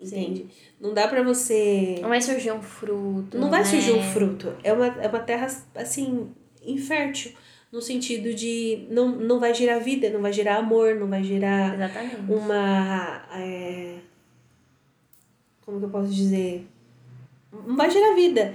[0.00, 0.46] Entende?
[0.80, 1.98] Não dá pra você.
[2.00, 3.66] Não vai surgir um fruto, Não vai né?
[3.66, 4.54] surgir um fruto.
[4.64, 6.30] É uma, é uma terra, assim,
[6.64, 7.32] infértil.
[7.70, 11.74] No sentido de não, não vai gerar vida, não vai gerar amor, não vai gerar
[11.74, 12.16] Exatamente.
[12.32, 13.22] uma.
[13.32, 13.98] é,
[15.60, 16.66] como que eu posso dizer?
[17.52, 18.54] Não vai gerar vida.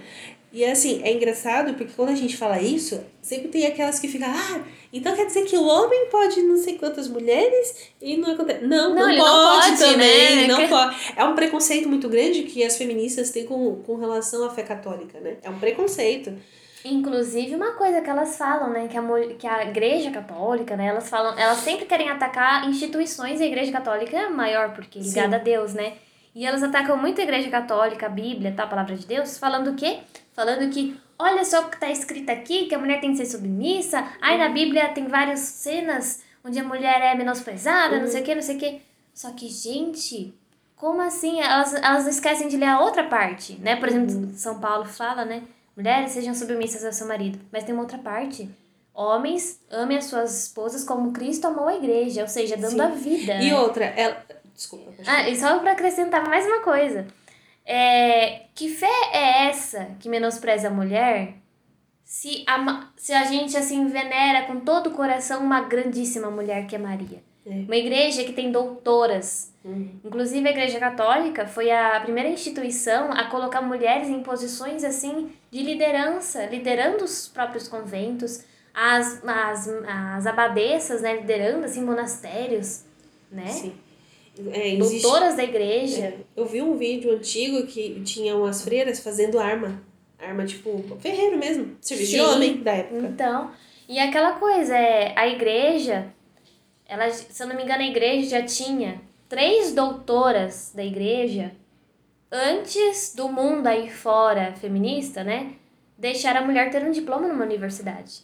[0.52, 4.30] E assim, é engraçado porque quando a gente fala isso, sempre tem aquelas que ficam,
[4.30, 4.64] ah,
[4.98, 8.66] então quer dizer que o homem pode não sei quantas mulheres e não acontece.
[8.66, 10.48] Não, não, Não, pode, não pode, também, né?
[10.48, 10.96] não Que- pode.
[11.16, 15.20] É um preconceito muito grande que as feministas têm com, com relação à fé católica,
[15.20, 15.38] né?
[15.44, 16.34] É um preconceito.
[16.84, 19.02] Inclusive, uma coisa que elas falam, né, que a,
[19.40, 23.72] que a igreja católica, né, elas falam, elas sempre querem atacar instituições, e a igreja
[23.72, 25.94] católica é maior, porque ligada a Deus, né?
[26.36, 29.72] E elas atacam muito a igreja católica, a Bíblia, tá, a palavra de Deus, falando
[29.72, 29.98] o quê?
[30.34, 33.26] Falando que, olha só o que tá escrito aqui, que a mulher tem que ser
[33.26, 38.24] submissa, aí na Bíblia tem várias cenas onde a mulher é menosprezada, não sei o
[38.24, 38.82] quê, não sei o quê.
[39.14, 40.34] Só que, gente,
[40.76, 41.40] como assim?
[41.42, 43.76] Elas, elas esquecem de ler a outra parte, né?
[43.78, 45.44] Por exemplo, São Paulo fala, né?
[45.76, 47.40] Mulheres sejam submissas ao seu marido.
[47.52, 48.50] Mas tem uma outra parte.
[48.94, 52.82] Homens, amem as suas esposas como Cristo amou a igreja, ou seja, dando Sim.
[52.82, 53.34] a vida.
[53.42, 54.24] E outra, ela.
[54.54, 54.92] Desculpa.
[55.06, 57.06] Ah, e só pra acrescentar mais uma coisa.
[57.66, 61.34] É, que fé é essa que menospreza a mulher
[62.04, 66.76] se a, se a gente assim venera com todo o coração uma grandíssima mulher que
[66.76, 67.24] é Maria?
[67.46, 67.50] É.
[67.50, 69.52] Uma igreja que tem doutoras.
[69.64, 70.00] Uhum.
[70.04, 75.62] Inclusive a Igreja Católica foi a primeira instituição a colocar mulheres em posições assim de
[75.62, 82.84] liderança, liderando os próprios conventos, as, as, as abadesas, né, liderando assim monastérios,
[83.32, 83.48] né?
[83.48, 83.76] Sim.
[84.52, 86.06] É, existe- Doutoras da igreja.
[86.06, 89.82] É, eu vi um vídeo antigo que tinha umas freiras fazendo arma.
[90.20, 91.76] Arma, tipo, ferreiro mesmo.
[91.82, 92.24] Serviço de Sim.
[92.24, 93.08] homem da época.
[93.08, 93.52] Então,
[93.88, 96.08] e aquela coisa, é, a igreja,
[96.88, 101.52] ela, se eu não me engano, a igreja já tinha três doutoras da igreja
[102.32, 105.54] antes do mundo aí fora feminista, né?
[105.98, 108.22] Deixar a mulher ter um diploma numa universidade.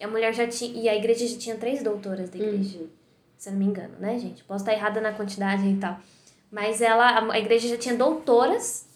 [0.00, 0.72] E a mulher já tinha.
[0.82, 2.78] E a igreja já tinha três doutoras da igreja.
[2.78, 2.88] Uhum.
[3.36, 4.42] Se eu não me engano, né, gente?
[4.44, 5.98] Posso estar errada na quantidade e tal.
[6.50, 8.86] Mas ela, a- igreja já tinha doutoras,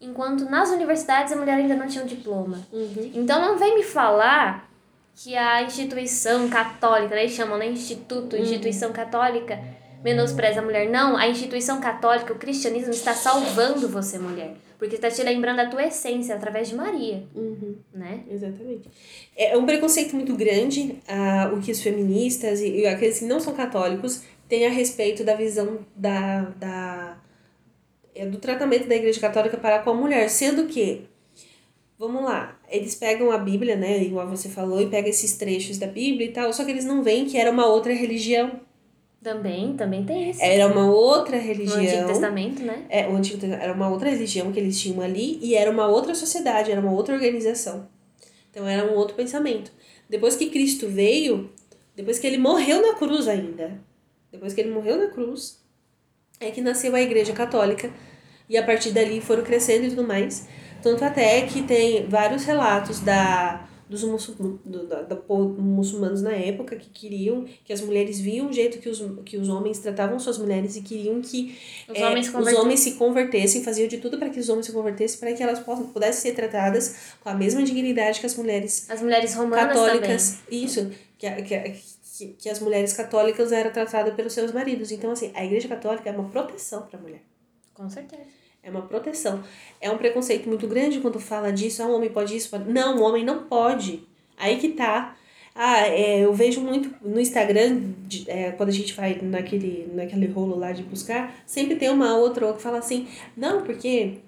[0.00, 2.60] enquanto nas universidades a mulher ainda não tinha um diploma.
[2.72, 3.10] Uhum.
[3.14, 4.68] Então não vem me falar
[5.14, 7.66] que a instituição católica, eles chamam, né?
[7.66, 9.58] Instituto, instituição católica,
[10.02, 10.88] menospreza a mulher.
[10.88, 14.56] Não, a instituição católica, o cristianismo está salvando você, mulher.
[14.82, 17.76] Porque está te lembrando a tua essência através de Maria, Uhum.
[17.94, 18.24] né?
[18.28, 18.88] Exatamente.
[19.36, 23.38] É um preconceito muito grande ah, o que os feministas e, e aqueles que não
[23.38, 27.16] são católicos têm a respeito da visão da, da,
[28.12, 30.28] é, do tratamento da Igreja Católica para com a mulher.
[30.28, 31.02] Sendo que,
[31.96, 35.86] vamos lá, eles pegam a Bíblia, né, igual você falou, e pegam esses trechos da
[35.86, 38.60] Bíblia e tal, só que eles não veem que era uma outra religião.
[39.22, 40.42] Também, também tem isso.
[40.42, 42.06] Era uma outra no Antigo religião.
[42.08, 42.84] Testamento, né?
[42.88, 45.86] É, o Antigo Testamento era uma outra religião que eles tinham ali e era uma
[45.86, 47.88] outra sociedade, era uma outra organização.
[48.50, 49.70] Então era um outro pensamento.
[50.08, 51.50] Depois que Cristo veio,
[51.94, 53.80] depois que ele morreu na cruz ainda,
[54.30, 55.62] depois que ele morreu na cruz,
[56.40, 57.90] é que nasceu a Igreja Católica
[58.48, 60.48] e a partir dali foram crescendo e tudo mais.
[60.82, 65.16] Tanto até que tem vários relatos da dos muçulmanos, do, da, da,
[65.58, 69.50] muçulmanos na época que queriam que as mulheres viam o jeito que os, que os
[69.50, 73.86] homens tratavam suas mulheres e queriam que os, é, homens, os homens se convertessem, faziam
[73.86, 77.28] de tudo para que os homens se convertessem, para que elas pudessem ser tratadas com
[77.28, 80.30] a mesma dignidade que as mulheres as mulheres romanas católicas.
[80.44, 80.64] Também.
[80.64, 81.58] Isso, que, que,
[82.18, 84.90] que, que as mulheres católicas eram tratadas pelos seus maridos.
[84.90, 87.22] Então, assim, a Igreja Católica é uma proteção para a mulher.
[87.74, 88.41] Com certeza.
[88.62, 89.42] É uma proteção.
[89.80, 91.82] É um preconceito muito grande quando fala disso.
[91.82, 92.48] Ah, um homem pode isso?
[92.50, 92.70] Pode...
[92.70, 94.06] Não, o homem não pode.
[94.36, 95.16] Aí que tá.
[95.54, 100.26] Ah, é, eu vejo muito no Instagram, de, é, quando a gente vai naquele, naquele
[100.26, 104.20] rolo lá de buscar, sempre tem uma outra que fala assim, não, porque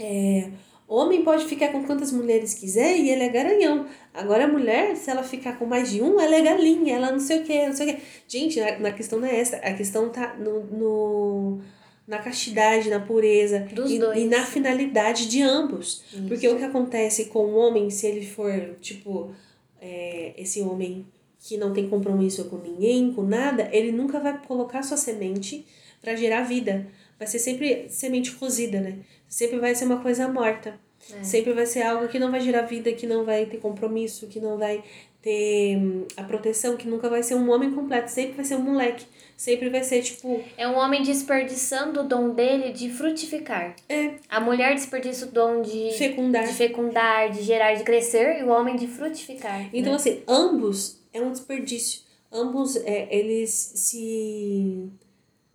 [0.00, 0.48] é,
[0.86, 3.86] homem pode ficar com quantas mulheres quiser e ele é garanhão.
[4.14, 7.20] Agora a mulher, se ela ficar com mais de um, ela é galinha, ela não
[7.20, 8.02] sei o que, não sei o que.
[8.26, 11.60] Gente, na questão não é essa, a questão tá no, no
[12.08, 14.18] na castidade, na pureza Dos e, dois.
[14.18, 16.02] e na finalidade de ambos.
[16.10, 16.22] Isso.
[16.26, 19.30] Porque o que acontece com o homem, se ele for, tipo,
[19.78, 21.06] é, esse homem
[21.38, 25.66] que não tem compromisso com ninguém, com nada, ele nunca vai colocar sua semente
[26.00, 26.86] para gerar vida.
[27.18, 28.98] Vai ser sempre semente cozida, né?
[29.28, 30.80] Sempre vai ser uma coisa morta.
[31.12, 31.22] É.
[31.22, 34.40] Sempre vai ser algo que não vai gerar vida, que não vai ter compromisso, que
[34.40, 34.82] não vai
[35.20, 38.62] ter hum, a proteção, que nunca vai ser um homem completo, sempre vai ser um
[38.62, 39.04] moleque.
[39.38, 40.42] Sempre vai ser tipo.
[40.56, 43.76] É um homem desperdiçando o dom dele de frutificar.
[43.88, 44.14] É.
[44.28, 46.44] A mulher desperdiça o dom de Fecundar.
[46.44, 49.70] de fecundar, de gerar, de crescer, e o homem de frutificar.
[49.72, 49.96] Então, né?
[49.96, 52.00] assim, ambos é um desperdício.
[52.32, 54.90] Ambos, é, eles se,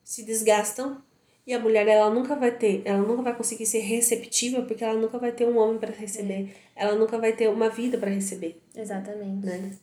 [0.02, 1.02] se desgastam
[1.46, 4.98] e a mulher, ela nunca vai ter, ela nunca vai conseguir ser receptiva porque ela
[4.98, 6.56] nunca vai ter um homem para receber.
[6.74, 9.46] Ela nunca vai ter uma vida para receber, Exatamente.
[9.46, 9.74] né?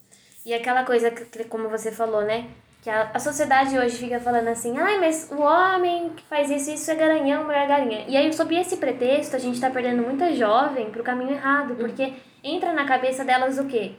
[0.46, 2.48] E aquela coisa, que, como você falou, né?
[2.82, 6.70] Que a, a sociedade hoje fica falando assim, ai, mas o homem que faz isso,
[6.70, 8.04] isso é garanhão, mulher é galinha.
[8.08, 12.14] E aí, sob esse pretexto, a gente tá perdendo muita jovem pro caminho errado, porque
[12.42, 13.92] entra na cabeça delas o quê?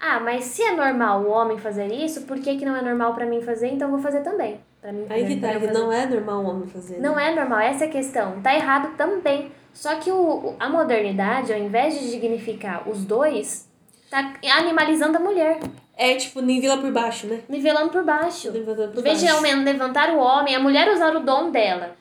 [0.00, 3.14] Ah, mas se é normal o homem fazer isso, por que, que não é normal
[3.14, 3.68] pra mim fazer?
[3.68, 4.60] Então eu vou fazer também.
[4.80, 6.98] Pra mim Aí que tá, que não é normal um homem fazer.
[7.00, 7.30] Não né?
[7.30, 8.40] é normal, essa é a questão.
[8.42, 9.50] Tá errado também.
[9.72, 13.68] Só que o, o- a modernidade, ao invés de dignificar os dois,
[14.10, 15.58] tá animalizando a mulher,
[15.96, 17.40] É tipo, nivela por baixo, né?
[17.48, 18.50] nivelando por baixo.
[18.50, 19.36] Nivelando por Em vez de baixo.
[19.36, 21.96] aumen- levantar o homem, a mulher usar o dom dela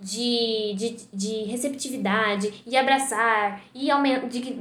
[0.00, 3.88] de, de, de receptividade e abraçar e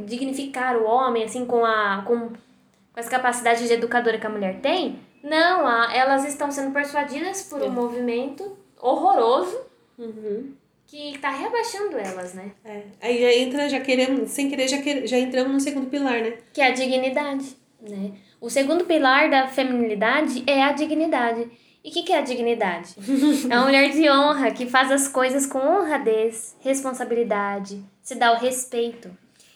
[0.06, 4.60] dignificar o homem, assim, com, a, com, com as capacidades de educadora que a mulher
[4.62, 7.70] tem, não, a, elas estão sendo persuadidas por um É.
[7.70, 9.58] movimento horroroso
[9.98, 10.54] Uhum.
[10.86, 12.52] que tá rebaixando elas, né?
[12.64, 12.84] É.
[13.02, 16.34] Aí já entra, já queremos, sem querer, já, quer, já entramos no segundo pilar, né?
[16.54, 18.12] Que é a dignidade, né?
[18.46, 21.50] O segundo pilar da feminilidade é a dignidade.
[21.84, 22.94] E o que, que é a dignidade?
[23.50, 28.38] é uma mulher de honra que faz as coisas com honradez, responsabilidade, se dá o
[28.38, 29.10] respeito.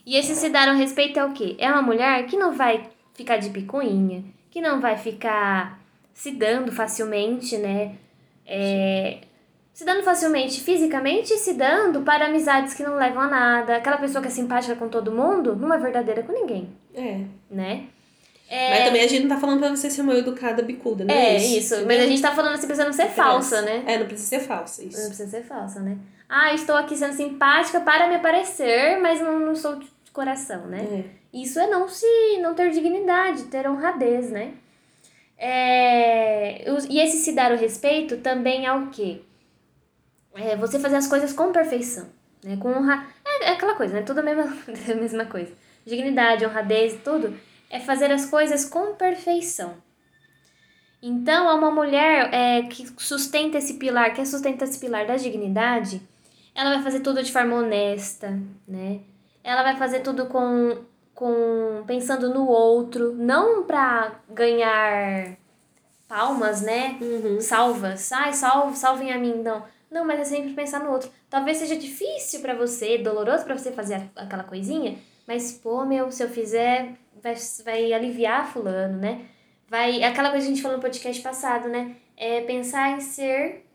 [0.04, 1.56] E esse se dar o respeito é o quê?
[1.60, 5.80] É uma mulher que não vai ficar de picuinha, que não vai ficar
[6.12, 7.96] se dando facilmente, né?
[8.44, 9.20] É,
[9.72, 13.76] se dando facilmente fisicamente e se dando para amizades que não levam a nada.
[13.76, 17.22] Aquela pessoa que é simpática com todo mundo não é verdadeira com ninguém, É.
[17.52, 17.84] né?
[18.50, 21.36] Mas também a gente não tá falando pra você ser uma educada bicuda, né?
[21.36, 21.86] É, isso.
[21.86, 23.84] Mas a gente tá falando assim, pra você não ser falsa, né?
[23.86, 25.06] É, não precisa ser falsa, Não isso.
[25.06, 25.98] precisa ser falsa, né?
[26.28, 30.80] Ah, estou aqui sendo simpática para me aparecer, mas não, não sou de coração, né?
[30.82, 31.20] É.
[31.32, 32.08] Isso é não se
[32.42, 34.54] não ter dignidade, ter honradez, né?
[35.38, 39.22] É, e esse se dar o respeito também é o quê?
[40.36, 42.08] É você fazer as coisas com perfeição,
[42.44, 42.58] né?
[42.58, 43.06] Com honra...
[43.24, 44.02] É, é aquela coisa, né?
[44.02, 44.44] Tudo a mesma,
[44.92, 45.52] a mesma coisa.
[45.86, 47.38] Dignidade, honradez tudo
[47.70, 49.76] é fazer as coisas com perfeição.
[51.02, 56.02] Então, a uma mulher é, que sustenta esse pilar, que sustenta esse pilar da dignidade,
[56.54, 59.00] ela vai fazer tudo de forma honesta, né?
[59.42, 60.84] Ela vai fazer tudo com,
[61.16, 65.38] com pensando no outro, não pra ganhar
[66.06, 66.98] palmas, né?
[67.00, 67.40] Uhum.
[67.40, 68.12] Salvas.
[68.12, 69.64] Ai, salve, salvem a mim, não.
[69.90, 71.10] Não, mas é sempre pensar no outro.
[71.30, 74.98] Talvez seja difícil pra você, doloroso pra você fazer aquela coisinha,
[75.28, 79.26] mas pô, meu, se eu fizer, vai, vai aliviar fulano, né?
[79.68, 81.96] Vai, aquela coisa que a gente falou no podcast passado, né?
[82.18, 83.66] É pensar em ser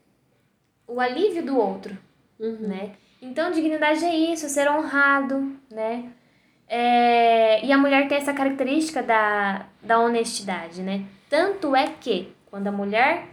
[0.86, 1.96] o alívio do outro,
[2.38, 2.68] Uhum.
[2.68, 2.92] né?
[3.22, 6.10] Então, dignidade é isso, ser honrado, né?
[6.68, 11.04] É, e a mulher tem essa característica da, da honestidade, né?
[11.30, 13.28] Tanto é que, quando a mulher...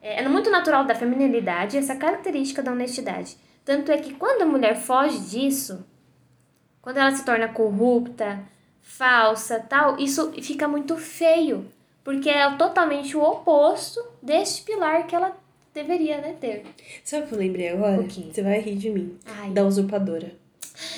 [0.00, 3.36] É, é muito natural da feminilidade essa característica da honestidade.
[3.64, 5.84] Tanto é que quando a mulher foge disso,
[6.80, 8.40] quando ela se torna corrupta,
[8.96, 11.66] falsa, tal, isso fica muito feio.
[12.02, 15.36] porque é totalmente o oposto deste pilar que ela
[15.74, 16.64] deveria né, ter.
[17.04, 18.02] Sabe o que eu lembrei agora?
[18.02, 19.18] Você vai rir de mim.
[19.26, 19.50] Ai.
[19.50, 20.32] Da usurpadora.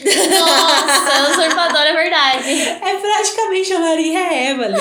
[0.05, 2.45] Nossa, usurpadora é verdade.
[2.91, 4.77] É praticamente a Maria Evelyn.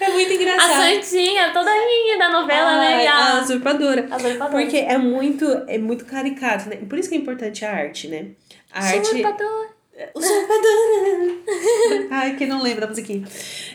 [0.00, 1.02] é muito A engraçado.
[1.02, 2.94] Santinha, toda rainha da novela, né?
[2.96, 4.06] Ai, E a a, usurpadora.
[4.10, 4.50] a usurpadora.
[4.50, 6.76] Porque é muito, é muito caricato, né?
[6.88, 8.26] Por isso que é importante a arte, né?
[8.72, 9.00] A arte.
[9.00, 9.73] Usurpadora.
[10.14, 11.44] Usurpadora.
[12.10, 13.24] Ai, quem não lembra da musiquinha.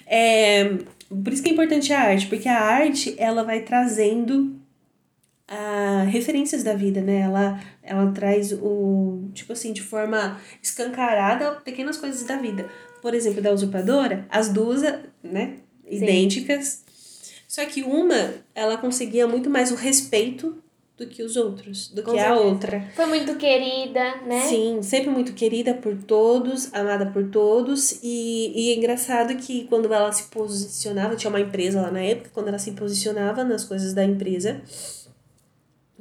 [0.05, 0.77] É,
[1.09, 4.59] por isso que é importante a arte, porque a arte, ela vai trazendo
[5.47, 7.21] ah, referências da vida, né?
[7.21, 12.69] Ela, ela traz o, tipo assim, de forma escancarada, pequenas coisas da vida.
[13.01, 14.81] Por exemplo, da usurpadora, as duas,
[15.23, 15.57] né?
[15.87, 16.83] Idênticas.
[17.47, 20.61] Só que uma, ela conseguia muito mais o respeito
[20.99, 22.45] do que os outros, do Com que a certeza.
[22.45, 22.87] outra.
[22.93, 24.41] Foi muito querida, né?
[24.41, 27.97] Sim, sempre muito querida por todos, amada por todos.
[28.03, 32.31] E, e é engraçado que quando ela se posicionava, tinha uma empresa lá na época,
[32.33, 34.61] quando ela se posicionava nas coisas da empresa,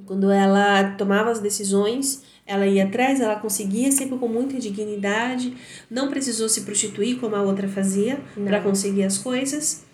[0.04, 5.56] quando ela tomava as decisões, ela ia atrás, ela conseguia sempre com muita dignidade,
[5.88, 9.86] não precisou se prostituir como a outra fazia para conseguir as coisas.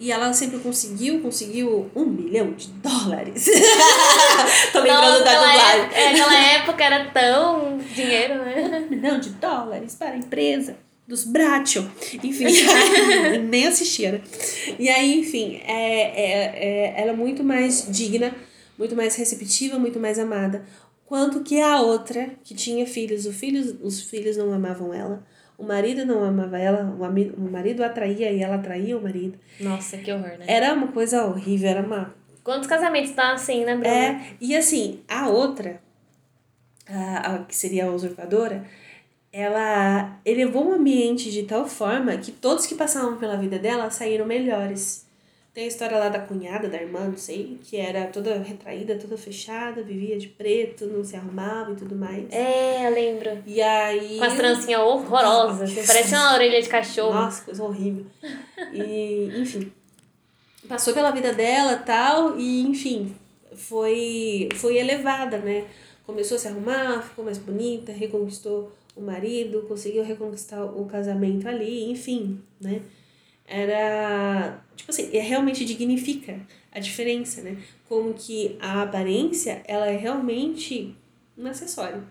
[0.00, 3.44] E ela sempre conseguiu, conseguiu um milhão de dólares.
[4.72, 5.80] Tô lembrando Nossa, da dublagem.
[5.92, 8.86] é, aquela época era tão dinheiro, né?
[8.86, 11.90] um milhão de dólares para a empresa dos Bracho.
[12.24, 12.46] Enfim,
[13.50, 14.20] nem assistia, né?
[14.78, 18.34] E aí, enfim, é, é, é, ela é muito mais digna,
[18.78, 20.64] muito mais receptiva, muito mais amada.
[21.04, 25.26] Quanto que a outra, que tinha filhos, o filho, os filhos não amavam ela,
[25.60, 29.38] o marido não amava ela, o, ami, o marido atraía e ela atraía o marido.
[29.60, 30.46] Nossa, que horror, né?
[30.46, 33.88] Era uma coisa horrível, era uma Quantos casamentos tá assim, né, Bruna?
[33.88, 35.80] é, e assim, a outra,
[36.88, 38.64] a, a que seria a usurpadora,
[39.32, 44.26] ela elevou o ambiente de tal forma que todos que passavam pela vida dela saíram
[44.26, 45.06] melhores.
[45.52, 49.18] Tem a história lá da cunhada, da irmã, não sei, que era toda retraída, toda
[49.18, 52.24] fechada, vivia de preto, não se arrumava e tudo mais.
[52.30, 53.42] É, eu lembro.
[53.44, 54.16] E aí.
[54.16, 57.14] Com as trancinhas horrorosas, assim, parece uma orelha de cachorro.
[57.14, 58.06] Nossa, coisa horrível.
[58.72, 59.72] E, enfim.
[60.68, 63.12] Passou pela vida dela tal, e, enfim,
[63.52, 65.64] foi, foi elevada, né?
[66.06, 71.90] Começou a se arrumar, ficou mais bonita, reconquistou o marido, conseguiu reconquistar o casamento ali,
[71.90, 72.82] enfim, né?
[73.50, 74.62] Era.
[74.76, 76.40] Tipo assim, é, realmente dignifica
[76.72, 77.56] a diferença, né?
[77.88, 80.94] Como que a aparência, ela é realmente
[81.36, 82.02] um acessório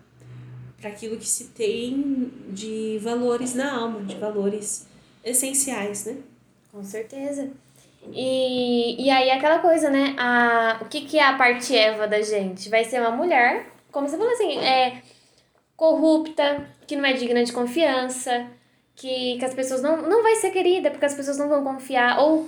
[0.78, 4.86] para aquilo que se tem de valores na alma, de valores
[5.24, 6.16] essenciais, né?
[6.70, 7.50] Com certeza.
[8.12, 10.14] E, e aí aquela coisa, né?
[10.18, 12.68] A, o que, que é a parte Eva da gente?
[12.68, 15.02] Vai ser uma mulher, como você falou assim, é
[15.76, 18.46] corrupta, que não é digna de confiança,
[19.00, 22.20] que, que as pessoas não, não vai ser querida, porque as pessoas não vão confiar,
[22.20, 22.46] ou,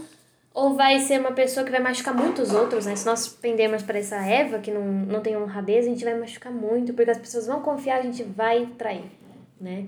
[0.53, 2.95] ou vai ser uma pessoa que vai machucar muitos outros, né?
[2.95, 6.53] Se nós pendermos para essa Eva, que não, não tem honradez, a gente vai machucar
[6.53, 9.11] muito, porque as pessoas vão confiar, a gente vai trair,
[9.59, 9.87] né?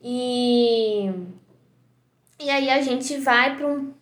[0.00, 1.10] E...
[2.38, 3.92] E aí a gente vai para um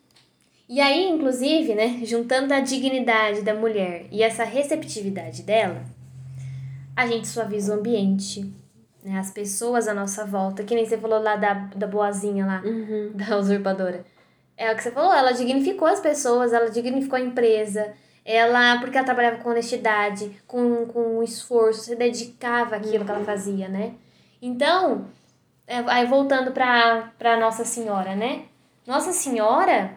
[0.69, 5.83] e aí, inclusive, né, juntando a dignidade da mulher e essa receptividade dela,
[6.95, 8.53] a gente suaviza o ambiente,
[9.03, 12.63] né, as pessoas à nossa volta, que nem você falou lá da, da boazinha lá,
[13.15, 14.05] da usurpadora.
[14.57, 17.93] É o que você falou, ela dignificou as pessoas, ela dignificou a empresa,
[18.25, 23.69] ela, porque ela trabalhava com honestidade, com, com esforço, se dedicava àquilo que ela fazia,
[23.69, 23.95] né?
[24.43, 25.07] Então,
[25.67, 28.45] é, aí voltando para pra Nossa Senhora, né?
[28.87, 29.93] Nossa Senhora,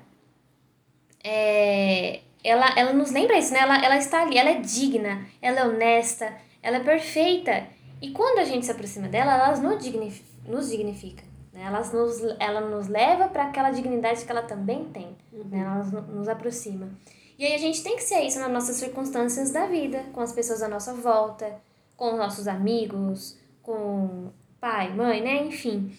[1.24, 3.60] é, ela, ela nos lembra isso, né?
[3.60, 7.66] Ela, ela está ali, ela é digna, ela é honesta, ela é perfeita.
[8.02, 11.24] E quando a gente se aproxima dela, ela nos, dignif nos dignifica.
[11.54, 11.64] Né?
[11.64, 15.16] Ela, nos, ela nos leva para aquela dignidade que ela também tem.
[15.32, 15.60] Né?
[15.60, 16.90] Ela nos, nos aproxima.
[17.38, 20.32] E aí a gente tem que ser isso nas nossas circunstâncias da vida, com as
[20.32, 21.60] pessoas à nossa volta,
[21.96, 25.46] com os nossos amigos, com pai, mãe, né?
[25.46, 25.92] Enfim.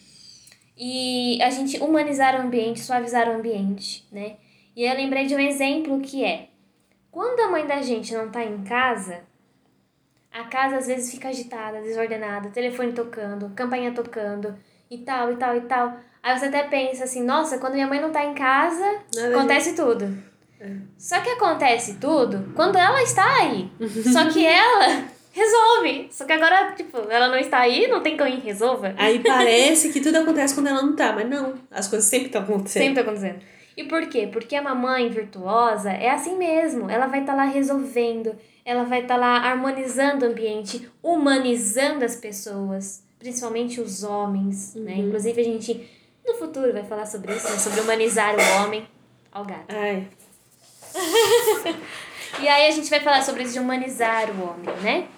[0.76, 4.36] E a gente humanizar o ambiente, suavizar o ambiente, né?
[4.74, 6.48] E eu lembrei de um exemplo que é:
[7.10, 9.20] quando a mãe da gente não tá em casa,
[10.32, 14.54] a casa às vezes fica agitada, desordenada, telefone tocando, campainha tocando
[14.90, 15.96] e tal, e tal, e tal.
[16.22, 19.74] Aí você até pensa assim: nossa, quando minha mãe não tá em casa, Nada acontece
[19.74, 20.32] tudo.
[20.96, 23.68] Só que acontece tudo quando ela está aí.
[24.12, 26.08] Só que ela resolve.
[26.12, 28.94] Só que agora, tipo, ela não está aí, não tem quem resolva.
[28.96, 31.54] Aí parece que tudo acontece quando ela não tá, mas não.
[31.70, 32.82] As coisas sempre estão acontecendo.
[32.82, 33.40] Sempre tá acontecendo.
[33.76, 34.28] E por quê?
[34.30, 36.90] Porque a mamãe virtuosa é assim mesmo.
[36.90, 43.02] Ela vai estar lá resolvendo, ela vai estar lá harmonizando o ambiente, humanizando as pessoas,
[43.18, 44.94] principalmente os homens, né?
[44.96, 45.90] Inclusive a gente
[46.26, 47.58] no futuro vai falar sobre isso, né?
[47.58, 48.86] sobre humanizar o homem,
[49.32, 49.74] ao gato.
[49.74, 50.08] Ai.
[52.40, 55.08] e aí a gente vai falar sobre isso de humanizar o homem, né?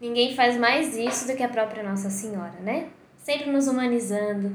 [0.00, 2.88] Ninguém faz mais isso do que a própria Nossa Senhora, né?
[3.18, 4.54] Sempre nos humanizando.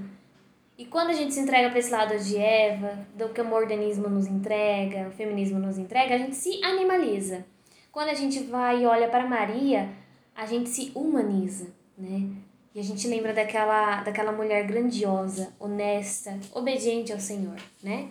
[0.83, 4.09] E quando a gente se entrega para esse lado de Eva, do que o modernismo
[4.09, 7.45] nos entrega, o feminismo nos entrega, a gente se animaliza.
[7.89, 9.89] Quando a gente vai e olha para Maria,
[10.35, 12.27] a gente se humaniza, né?
[12.75, 18.09] E a gente lembra daquela, daquela mulher grandiosa, honesta, obediente ao Senhor, né?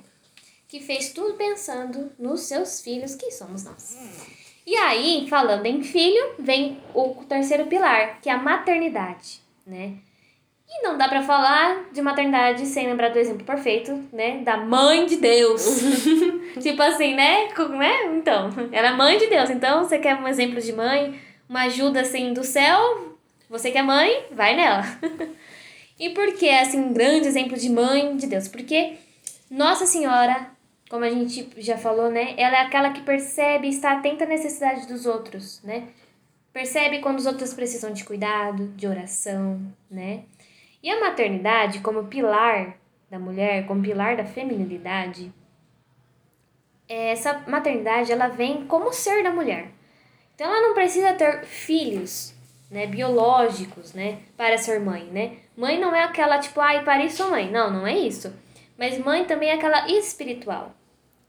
[0.66, 3.99] Que fez tudo pensando nos seus filhos, que somos nós.
[4.66, 9.99] E aí, falando em filho, vem o terceiro pilar, que é a maternidade, né?
[10.75, 14.39] E não dá para falar de maternidade sem lembrar do exemplo perfeito, né?
[14.39, 15.62] Da mãe de Deus.
[16.61, 17.49] tipo assim, né?
[17.77, 18.16] né?
[18.16, 19.51] Então, ela é mãe de Deus.
[19.51, 23.18] Então, você quer um exemplo de mãe, uma ajuda assim do céu?
[23.51, 24.83] Você que é mãe, vai nela.
[26.01, 28.49] e por que, assim, um grande exemplo de mãe de Deus?
[28.49, 28.95] Porque
[29.51, 30.51] Nossa Senhora,
[30.89, 32.33] como a gente já falou, né?
[32.39, 35.89] Ela é aquela que percebe e está atenta à necessidade dos outros, né?
[36.51, 39.61] Percebe quando os outros precisam de cuidado, de oração,
[39.91, 40.25] né?
[40.83, 42.76] E a maternidade, como pilar
[43.11, 45.33] da mulher, como pilar da feminilidade,
[46.89, 49.70] essa maternidade ela vem como ser da mulher.
[50.35, 52.35] Então ela não precisa ter filhos,
[52.70, 55.37] né, biológicos, né, para ser mãe, né?
[55.57, 57.51] Mãe não é aquela tipo, ai, pari sua mãe.
[57.51, 58.35] Não, não é isso.
[58.78, 60.74] Mas mãe também é aquela espiritual,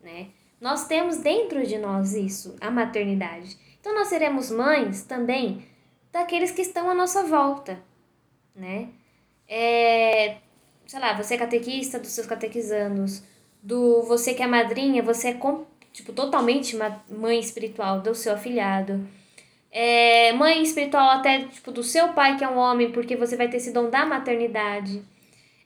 [0.02, 0.28] né?
[0.60, 3.58] Nós temos dentro de nós isso, a maternidade.
[3.80, 5.68] Então nós seremos mães também
[6.12, 7.84] daqueles que estão à nossa volta,
[8.56, 8.88] né?
[9.48, 10.38] É,
[10.86, 13.24] sei lá, você é catequista dos seus catequizandos,
[13.62, 16.78] do você que é madrinha, você é com, tipo, totalmente
[17.10, 19.08] mãe espiritual do seu afilhado.
[19.72, 23.48] É, mãe espiritual até tipo do seu pai que é um homem, porque você vai
[23.48, 25.04] ter esse dom da maternidade.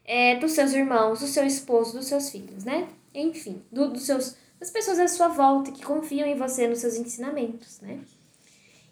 [0.06, 2.88] É, dos seus irmãos, do seu esposo, dos seus filhos, né?
[3.14, 6.96] Enfim, do, dos seus das pessoas à sua volta que confiam em você nos seus
[6.96, 8.00] ensinamentos, né?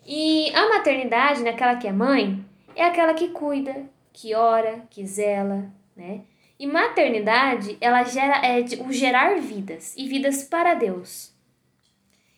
[0.06, 5.70] E a maternidade, naquela que é mãe, é aquela que cuida, que ora, que zela,
[5.96, 6.22] né?
[6.58, 11.34] E maternidade, ela gera é o gerar vidas e vidas para Deus.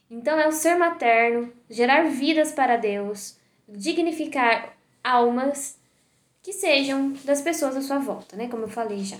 [0.10, 3.38] Então é o ser materno, gerar vidas para Deus,
[3.70, 5.80] dignificar almas
[6.42, 8.48] que sejam das pessoas à sua volta, né?
[8.48, 9.20] Como eu falei já.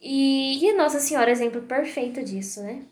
[0.00, 2.84] E, e Nossa Senhora é exemplo perfeito disso, né?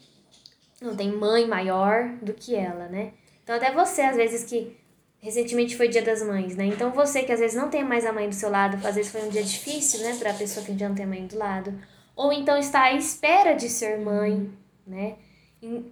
[0.80, 3.12] Não tem mãe maior do que ela, né?
[3.44, 4.76] Então até você, às vezes, que
[5.24, 6.66] Recentemente foi Dia das Mães, né?
[6.66, 9.10] Então você que às vezes não tem mais a mãe do seu lado, às vezes
[9.10, 11.38] foi um dia difícil, né, para a pessoa que já não tem a mãe do
[11.38, 11.72] lado,
[12.14, 14.52] ou então está à espera de ser mãe,
[14.86, 15.16] né?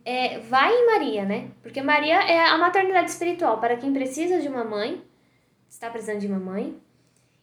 [0.04, 1.48] É, vai em Maria, né?
[1.62, 5.02] Porque Maria é a maternidade espiritual para quem precisa de uma mãe,
[5.66, 6.76] está precisando de uma mãe,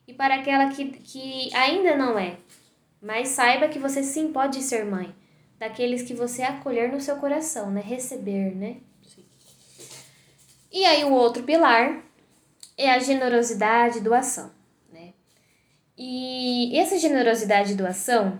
[0.07, 2.37] e para aquela que, que ainda não é.
[3.01, 5.11] Mas saiba que você sim pode ser mãe,
[5.57, 7.81] daqueles que você acolher no seu coração, né?
[7.81, 8.77] Receber, né?
[10.71, 12.03] E aí o outro pilar
[12.77, 14.51] é a generosidade e doação,
[14.91, 15.13] né?
[15.97, 18.39] E essa generosidade e doação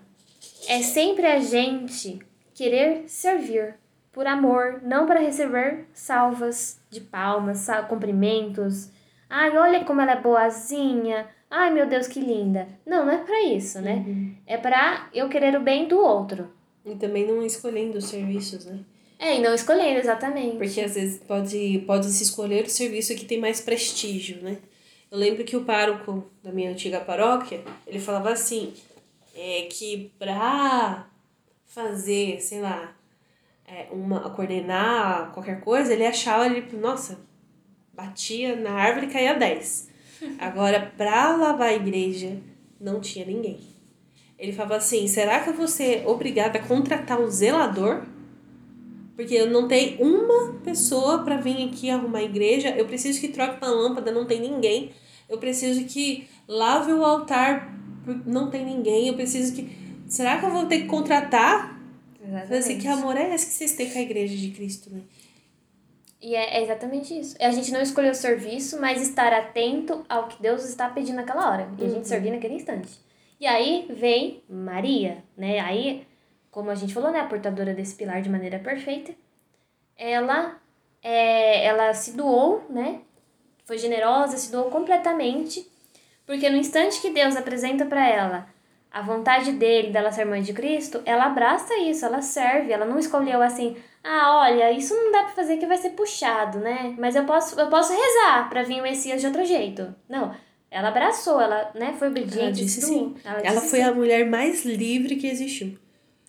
[0.68, 2.20] é sempre a gente
[2.54, 3.76] querer servir
[4.12, 8.90] por amor, não para receber salvas de palmas, cumprimentos.
[9.30, 11.28] Ai, olha como ela é boazinha.
[11.50, 12.68] Ai, meu Deus, que linda.
[12.86, 14.04] Não, não é para isso, né?
[14.08, 14.36] Uhum.
[14.46, 16.52] É para eu querer o bem do outro.
[16.86, 18.80] E também não escolhendo os serviços, né?
[19.20, 20.56] É, e não escolhendo, exatamente.
[20.56, 24.58] Porque às vezes pode, pode se escolher o serviço que tem mais prestígio, né?
[25.12, 28.74] Eu lembro que o pároco da minha antiga paróquia, ele falava assim,
[29.36, 31.06] é que pra
[31.66, 32.96] fazer, sei lá,
[33.68, 37.20] é, uma, coordenar qualquer coisa, ele achava, ele, nossa,
[37.94, 39.90] batia na árvore e caía 10.
[40.40, 42.38] Agora, pra lavar a igreja,
[42.80, 43.60] não tinha ninguém.
[44.38, 48.06] Ele falava assim, será que eu vou ser obrigada a contratar um zelador
[49.20, 52.70] porque eu não tenho uma pessoa para vir aqui arrumar a igreja.
[52.70, 54.94] Eu preciso que troque uma lâmpada, não tem ninguém.
[55.28, 57.78] Eu preciso que lave o altar,
[58.26, 59.10] não tem ninguém.
[59.10, 59.78] Eu preciso que.
[60.08, 61.78] Será que eu vou ter que contratar?
[62.24, 62.54] Exatamente.
[62.60, 65.02] Assim, que amor é esse que vocês têm com a igreja de Cristo, né?
[66.22, 67.36] E é, é exatamente isso.
[67.42, 71.52] A gente não escolheu o serviço, mas estar atento ao que Deus está pedindo naquela
[71.52, 71.70] hora.
[71.78, 72.06] E a gente uhum.
[72.06, 72.90] servir naquele instante.
[73.38, 75.60] E aí vem Maria, né?
[75.60, 76.08] Aí
[76.60, 79.14] como a gente falou, né, a portadora desse pilar de maneira perfeita,
[79.98, 80.58] ela,
[81.02, 83.00] é, ela se doou, né,
[83.64, 85.66] foi generosa, se doou completamente,
[86.26, 88.48] porque no instante que Deus apresenta para ela
[88.92, 93.00] a vontade dele, dela ser mãe de Cristo, ela abraça isso, ela serve, ela não
[93.00, 96.94] escolheu assim, ah, olha, isso não dá para fazer que vai ser puxado, né?
[96.98, 99.96] Mas eu posso, eu posso rezar para vir o Messias de outro jeito.
[100.10, 100.36] Não,
[100.70, 102.40] ela abraçou, ela, né, foi obediente.
[102.40, 103.16] Ela disse sim.
[103.24, 103.86] Ela, ela foi sim.
[103.86, 105.78] a mulher mais livre que existiu.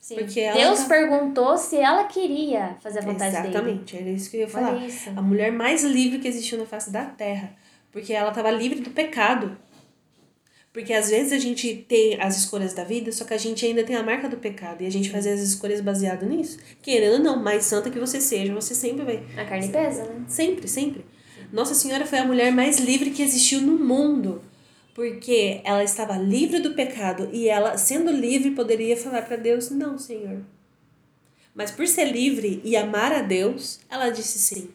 [0.01, 0.15] Sim.
[0.17, 3.49] Porque Deus tá- perguntou se ela queria fazer a vontade dele.
[3.49, 4.81] Exatamente, era isso que eu ia falar.
[5.15, 7.55] A mulher mais livre que existiu na face da terra.
[7.93, 9.57] Porque ela estava livre do pecado.
[10.73, 13.83] Porque às vezes a gente tem as escolhas da vida, só que a gente ainda
[13.83, 14.83] tem a marca do pecado.
[14.83, 16.59] E a gente faz as escolhas baseado nisso.
[16.81, 19.23] Querendo ou não, mais santa que você seja, você sempre vai.
[19.37, 20.25] A carne pesa, né?
[20.29, 21.05] Sempre, sempre.
[21.53, 24.41] Nossa Senhora foi a mulher mais livre que existiu no mundo.
[24.95, 29.99] Porque ela estava livre do pecado e ela, sendo livre, poderia falar para Deus: Não,
[29.99, 30.43] Senhor.
[31.55, 34.71] Mas por ser livre e amar a Deus, ela disse sim.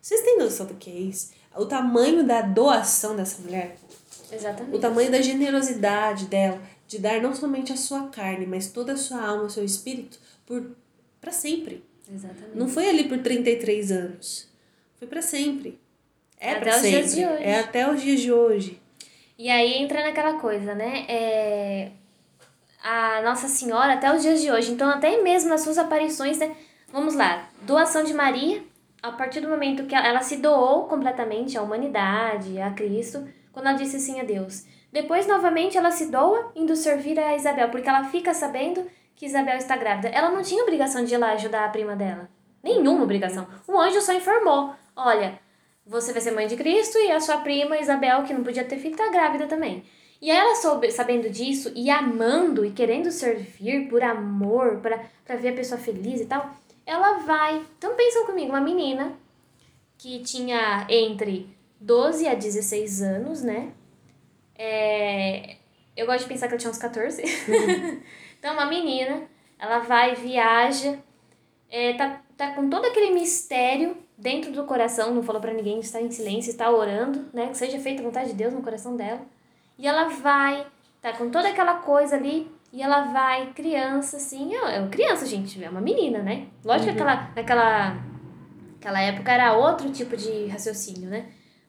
[0.00, 1.32] Vocês têm noção do que é isso?
[1.54, 3.76] O tamanho da doação dessa mulher?
[4.30, 4.78] O Exatamente.
[4.78, 9.20] tamanho da generosidade dela de dar não somente a sua carne, mas toda a sua
[9.20, 10.70] alma, o seu espírito, por
[11.20, 11.84] para sempre.
[12.10, 12.56] Exatamente.
[12.56, 14.48] Não foi ali por 33 anos.
[14.98, 15.78] Foi para sempre.
[16.40, 16.90] É Até para os sempre.
[17.00, 17.42] dias de hoje.
[17.42, 18.80] É até os dias de hoje.
[19.38, 21.06] E aí entra naquela coisa, né?
[21.08, 21.92] É...
[22.82, 24.72] A Nossa Senhora até os dias de hoje.
[24.72, 26.56] Então, até mesmo nas suas aparições, né?
[26.92, 27.48] Vamos lá.
[27.62, 28.62] Doação de Maria,
[29.00, 33.76] a partir do momento que ela se doou completamente à humanidade, a Cristo, quando ela
[33.76, 34.64] disse sim a Deus.
[34.92, 38.84] Depois, novamente, ela se doa indo servir a Isabel, porque ela fica sabendo
[39.14, 40.08] que Isabel está grávida.
[40.08, 42.28] Ela não tinha obrigação de ir lá ajudar a prima dela.
[42.62, 43.46] Nenhuma obrigação.
[43.68, 45.38] O anjo só informou: olha,
[45.88, 48.76] você vai ser mãe de Cristo e a sua prima Isabel, que não podia ter
[48.76, 49.82] filho, está grávida também.
[50.20, 55.54] E ela soube, sabendo disso e amando e querendo servir por amor, para ver a
[55.54, 57.64] pessoa feliz e tal, ela vai.
[57.78, 59.16] Então pensam comigo, uma menina
[59.96, 63.72] que tinha entre 12 a 16 anos, né?
[64.56, 65.56] É,
[65.96, 67.22] eu gosto de pensar que ela tinha uns 14.
[68.38, 69.22] então, uma menina,
[69.58, 70.98] ela vai, viaja,
[71.70, 76.02] é, tá, tá com todo aquele mistério dentro do coração, não falou para ninguém, está
[76.02, 77.46] em silêncio, está orando, né?
[77.48, 79.20] Que seja feita a vontade de Deus no coração dela.
[79.78, 80.66] E ela vai,
[81.00, 85.24] tá com toda aquela coisa ali, e ela vai, criança, assim, ó, é uma criança,
[85.24, 86.48] gente, é uma menina, né?
[86.64, 87.96] Lógico que aquela, naquela,
[88.74, 91.26] naquela época era outro tipo de raciocínio, né?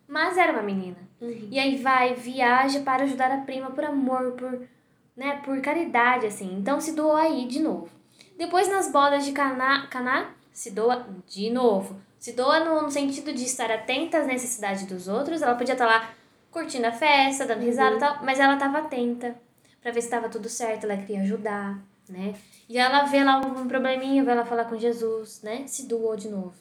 [0.07, 0.97] Mas era uma menina.
[1.21, 4.67] E aí vai, viaja para ajudar a prima por amor, por,
[5.15, 6.55] né, por caridade, assim.
[6.57, 7.89] Então se doou aí de novo.
[8.37, 12.01] Depois nas bodas de Caná, Caná se doa de novo.
[12.20, 15.41] Se doa no, no sentido de estar atenta às necessidades dos outros.
[15.41, 16.13] Ela podia estar lá
[16.51, 19.36] curtindo a festa, dando risada e tal, mas ela estava atenta
[19.82, 22.36] para ver se estava tudo certo, ela queria ajudar, né?
[22.67, 25.63] E ela vê lá um probleminha, vai lá falar com Jesus, né?
[25.67, 26.53] Se doou de novo.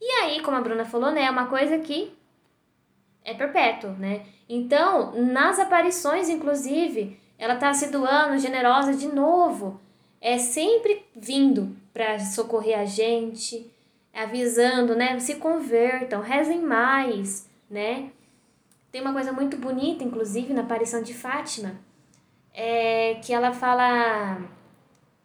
[0.00, 2.12] E aí, como a Bruna falou, né, é uma coisa que
[3.24, 4.24] é perpétuo, né?
[4.48, 9.80] Então, nas aparições, inclusive, ela tá se doando, generosa de novo.
[10.20, 13.70] É sempre vindo para socorrer a gente,
[14.16, 15.18] avisando, né?
[15.20, 18.10] Se convertam, rezem mais, né?
[18.90, 21.74] Tem uma coisa muito bonita, inclusive, na aparição de Fátima,
[22.54, 24.40] é que ela fala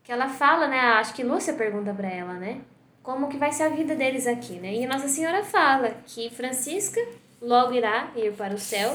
[0.03, 0.77] que ela fala, né?
[0.77, 2.61] Acho que Lúcia pergunta para ela, né?
[3.01, 4.73] Como que vai ser a vida deles aqui, né?
[4.73, 6.99] E Nossa Senhora fala que Francisca
[7.41, 8.93] logo irá ir para o céu.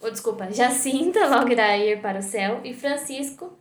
[0.00, 3.52] Ou desculpa, Jacinta logo irá ir para o céu e Francisco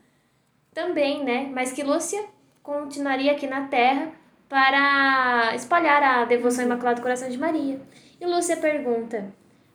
[0.73, 1.49] também, né?
[1.53, 2.23] Mas que Lúcia
[2.61, 4.11] continuaria aqui na terra
[4.53, 7.81] para espalhar a devoção imaculada do coração de Maria.
[8.21, 9.33] E Lúcia pergunta: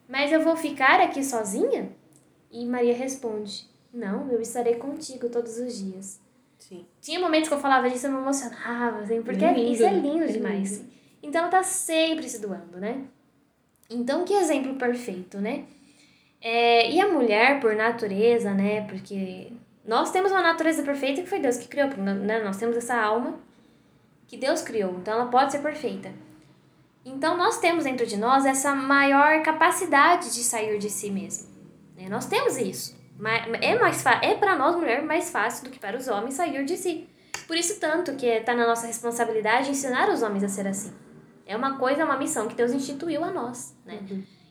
[0.08, 1.90] "Mas eu vou ficar aqui sozinha?"
[2.48, 6.20] E Maria responde: "Não, eu estarei contigo todos os dias."
[6.60, 6.86] Sim.
[7.00, 9.84] Tinha momentos que eu falava disso e eu me emocionava, assim, porque É lindo, isso
[9.84, 10.78] é lindo é demais.
[10.78, 10.90] lindo.
[11.24, 13.02] Então ela tá sempre se doando, né?
[13.90, 15.64] Então, que exemplo perfeito, né?
[16.40, 18.82] É, e a mulher, por natureza, né?
[18.82, 19.50] Porque
[19.84, 22.44] nós temos uma natureza perfeita que foi Deus que criou, né?
[22.44, 23.47] Nós temos essa alma
[24.28, 26.12] que Deus criou, então ela pode ser perfeita.
[27.04, 31.48] Então, nós temos dentro de nós essa maior capacidade de sair de si mesmo.
[31.96, 32.06] Né?
[32.08, 32.94] Nós temos isso.
[33.60, 36.76] É, mais é para nós, mulher, mais fácil do que para os homens sair de
[36.76, 37.08] si.
[37.46, 40.92] Por isso, tanto que está na nossa responsabilidade ensinar os homens a ser assim.
[41.46, 44.00] É uma coisa, uma missão que Deus instituiu a nós, né?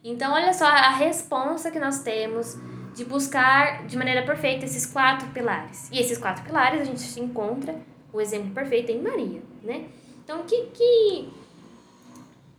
[0.03, 2.57] Então, olha só a responsa que nós temos
[2.95, 5.89] de buscar de maneira perfeita esses quatro pilares.
[5.91, 7.75] E esses quatro pilares a gente encontra
[8.17, 9.85] o exemplo perfeito em Maria, né?
[10.23, 11.29] Então, que que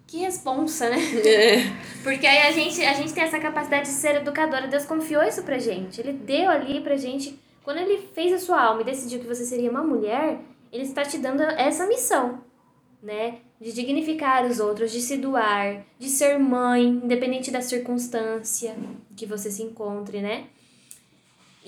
[0.07, 0.97] que responsa, né?
[1.27, 1.57] É.
[2.03, 4.67] Porque aí a gente, a gente tem essa capacidade de ser educadora.
[4.67, 6.01] Deus confiou isso pra gente.
[6.01, 7.39] Ele deu ali pra gente.
[7.63, 10.39] Quando ele fez a sua alma e decidiu que você seria uma mulher,
[10.73, 12.43] ele está te dando essa missão,
[13.03, 13.41] né?
[13.61, 18.75] De dignificar os outros, de se doar, de ser mãe, independente da circunstância
[19.15, 20.47] que você se encontre, né?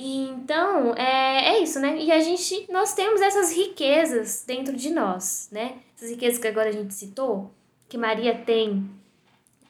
[0.01, 1.97] E Então, é, é isso, né?
[1.99, 5.75] E a gente, nós temos essas riquezas dentro de nós, né?
[5.95, 7.53] Essas riquezas que agora a gente citou,
[7.89, 8.91] que Maria tem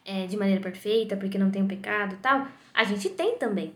[0.05, 3.75] é, de maneira perfeita, porque não tem o pecado e tal, a gente tem também.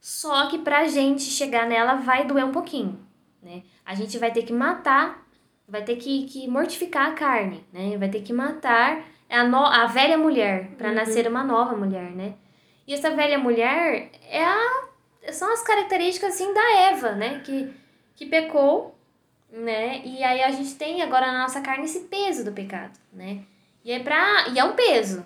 [0.00, 2.98] Só que pra gente chegar nela vai doer um pouquinho,
[3.42, 3.62] né?
[3.84, 5.26] A gente vai ter que matar,
[5.68, 7.96] vai ter que, que mortificar a carne, né?
[7.98, 10.94] Vai ter que matar a, no, a velha mulher para Uhum.
[10.94, 12.34] nascer uma nova mulher, né?
[12.86, 14.84] E essa velha mulher é a,
[15.32, 17.40] são as características assim da Eva, né?
[17.44, 17.72] Que,
[18.14, 18.96] que pecou,
[19.50, 20.02] né?
[20.04, 23.40] E aí a gente tem agora na nossa carne esse peso do pecado, né?
[23.84, 25.24] E é pra, e é um peso,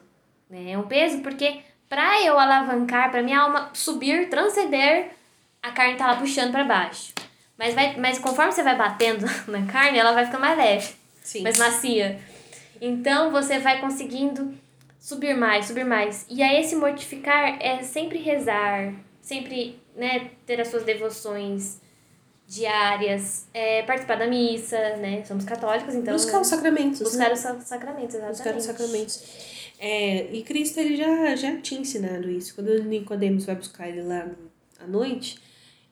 [0.49, 0.73] né?
[0.73, 5.11] É um peso porque pra eu alavancar, pra minha alma subir, transcender,
[5.63, 7.13] a carne tá lá puxando pra baixo.
[7.59, 11.43] Mas vai, mas conforme você vai batendo na carne, ela vai ficando mais leve Sim.
[11.43, 12.19] mais macia.
[12.81, 14.55] Então você vai conseguindo
[14.99, 16.27] subir mais, subir mais.
[16.29, 21.79] E aí esse mortificar é sempre rezar, sempre né, ter as suas devoções
[22.49, 25.25] diárias, é, participar da missa, né?
[25.25, 26.99] Somos católicos, então Buscar os sacramentos.
[27.01, 27.05] né?
[27.05, 28.37] buscar os sa- sacramentos, exatamente.
[28.37, 29.23] buscar os sacramentos.
[29.79, 32.55] É, e Cristo ele já, já tinha ensinado isso.
[32.55, 34.29] Quando Nicodemos vai buscar ele lá
[34.81, 35.39] à noite,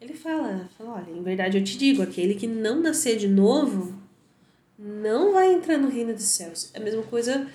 [0.00, 3.94] ele fala, fala, olha, em verdade eu te digo, aquele que não nascer de novo
[4.78, 6.70] não vai entrar no reino dos céus.
[6.74, 7.46] É a mesma coisa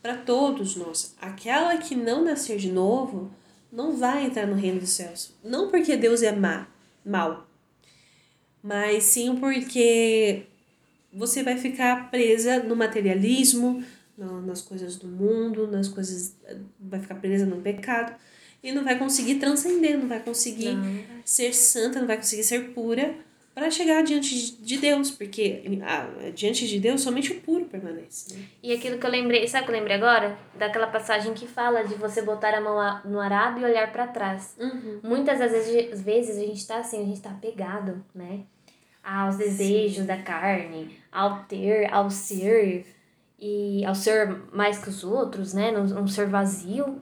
[0.00, 1.14] para todos nós.
[1.20, 3.30] Aquela que não nascer de novo
[3.74, 5.34] não vai entrar no reino dos céus.
[5.42, 6.68] Não porque Deus é má,
[7.04, 7.48] mal,
[8.62, 10.44] mas sim porque
[11.12, 13.84] você vai ficar presa no materialismo,
[14.46, 16.36] nas coisas do mundo, nas coisas.
[16.78, 18.14] vai ficar presa no pecado
[18.62, 21.04] e não vai conseguir transcender, não vai conseguir Não.
[21.24, 23.14] ser santa, não vai conseguir ser pura
[23.54, 28.34] para chegar diante de Deus, porque ah, diante de Deus somente o puro permanece.
[28.34, 28.44] Né?
[28.62, 30.36] E aquilo que eu lembrei, sabe o que eu lembrei agora?
[30.58, 34.56] Daquela passagem que fala de você botar a mão no arado e olhar para trás.
[34.58, 35.00] Uhum.
[35.04, 38.40] Muitas das vezes, vezes a gente tá assim, a gente tá apegado, né?
[39.02, 42.86] Aos desejos da carne, ao ter, ao ser,
[43.38, 45.70] e ao ser mais que os outros, né?
[45.70, 47.00] Num ser vazio.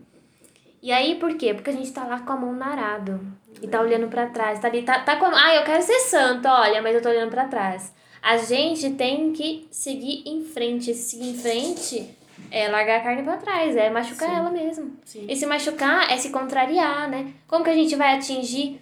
[0.82, 1.54] E aí, por quê?
[1.54, 3.20] Porque a gente tá lá com a mão no arado.
[3.60, 4.58] E tá olhando para trás.
[4.58, 5.26] Tá ali, tá, tá com.
[5.26, 7.92] Ah, eu quero ser santo, olha, mas eu tô olhando para trás.
[8.22, 10.94] A gente tem que seguir em frente.
[10.94, 12.16] Se seguir em frente
[12.50, 14.36] é largar a carne para trás, é machucar Sim.
[14.36, 14.92] ela mesmo.
[15.04, 15.26] Sim.
[15.28, 17.32] E se machucar é se contrariar, né?
[17.48, 18.80] Como que a gente vai atingir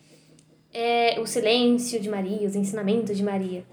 [0.72, 3.64] é, o silêncio de Maria, os ensinamentos de Maria?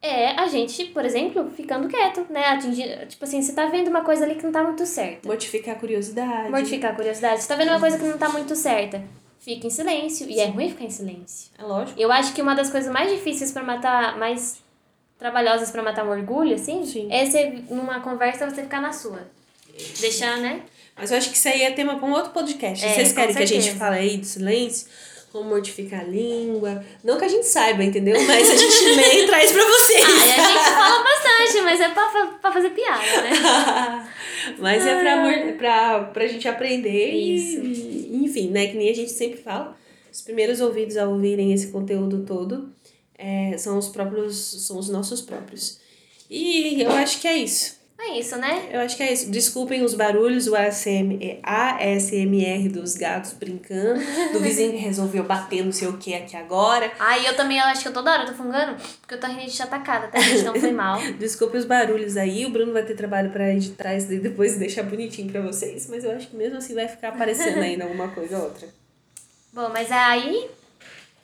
[0.00, 2.46] É a gente, por exemplo, ficando quieto, né?
[2.46, 5.26] Atingir, tipo assim, você tá vendo uma coisa ali que não tá muito certa.
[5.26, 6.50] Mortificar a curiosidade.
[6.50, 7.42] Mortificar a curiosidade.
[7.42, 9.02] Você tá vendo uma coisa que não tá muito certa.
[9.40, 10.28] Fica em silêncio.
[10.28, 11.50] E é ruim ficar em silêncio.
[11.58, 12.00] É lógico.
[12.00, 14.58] Eu acho que uma das coisas mais difíceis pra matar, mais
[15.18, 17.08] trabalhosas pra matar o orgulho, assim, Sim.
[17.10, 19.28] é você, numa conversa, você ficar na sua.
[20.00, 20.62] Deixar, né?
[20.96, 22.84] Mas eu acho que isso aí é tema para um outro podcast.
[22.84, 24.88] É, Vocês querem que a gente fale aí do silêncio?
[25.30, 26.84] Como mortificar a língua?
[27.04, 28.20] Não que a gente saiba, entendeu?
[28.26, 30.04] Mas a gente e traz pra vocês.
[30.04, 34.08] Ah, a gente fala bastante, mas é pra, pra fazer piada, né?
[34.58, 37.60] Mas é pra, amor- pra, pra gente aprender Isso.
[37.60, 38.66] e, e, enfim, né?
[38.68, 39.76] Que nem a gente sempre fala.
[40.12, 42.72] Os primeiros ouvidos a ouvirem esse conteúdo todo
[43.16, 44.36] é, são os próprios,
[44.66, 45.78] são os nossos próprios.
[46.30, 47.77] E eu acho que é isso.
[48.00, 48.68] É isso, né?
[48.70, 49.28] Eu acho que é isso.
[49.28, 54.00] Desculpem os barulhos, o ASM, ASMR dos gatos brincando,
[54.32, 56.92] do vizinho que resolveu bater não sei o que aqui agora.
[57.00, 59.50] Aí eu também eu acho que eu toda hora tô fungando, porque eu tô rindo
[59.50, 60.20] de atacada, tá?
[60.20, 61.00] Gente, não foi mal.
[61.18, 64.84] Desculpem os barulhos aí, o Bruno vai ter trabalho pra editar isso e depois deixar
[64.84, 68.38] bonitinho pra vocês, mas eu acho que mesmo assim vai ficar aparecendo ainda alguma coisa
[68.38, 68.68] ou outra.
[69.52, 70.48] Bom, mas aí.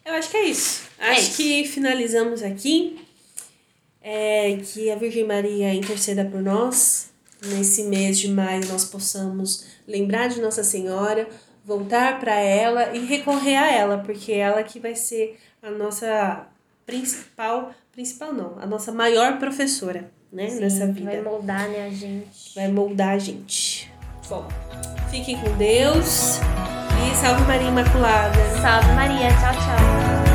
[0.04, 0.82] Eu acho que é isso.
[0.98, 1.36] É acho isso.
[1.36, 3.03] que finalizamos aqui.
[4.06, 7.10] É, que a Virgem Maria interceda por nós.
[7.46, 11.26] Nesse mês de maio nós possamos lembrar de Nossa Senhora,
[11.64, 16.46] voltar para ela e recorrer a ela, porque ela que vai ser a nossa
[16.84, 21.10] principal, principal não, a nossa maior professora, né, nessa Sim, vida.
[21.10, 22.54] Vai moldar, né, a gente.
[22.54, 23.90] vai moldar a gente.
[24.28, 24.46] Bom,
[25.10, 28.38] fiquem com Deus e salve Maria Imaculada.
[28.60, 30.33] Salve Maria, tchau, tchau.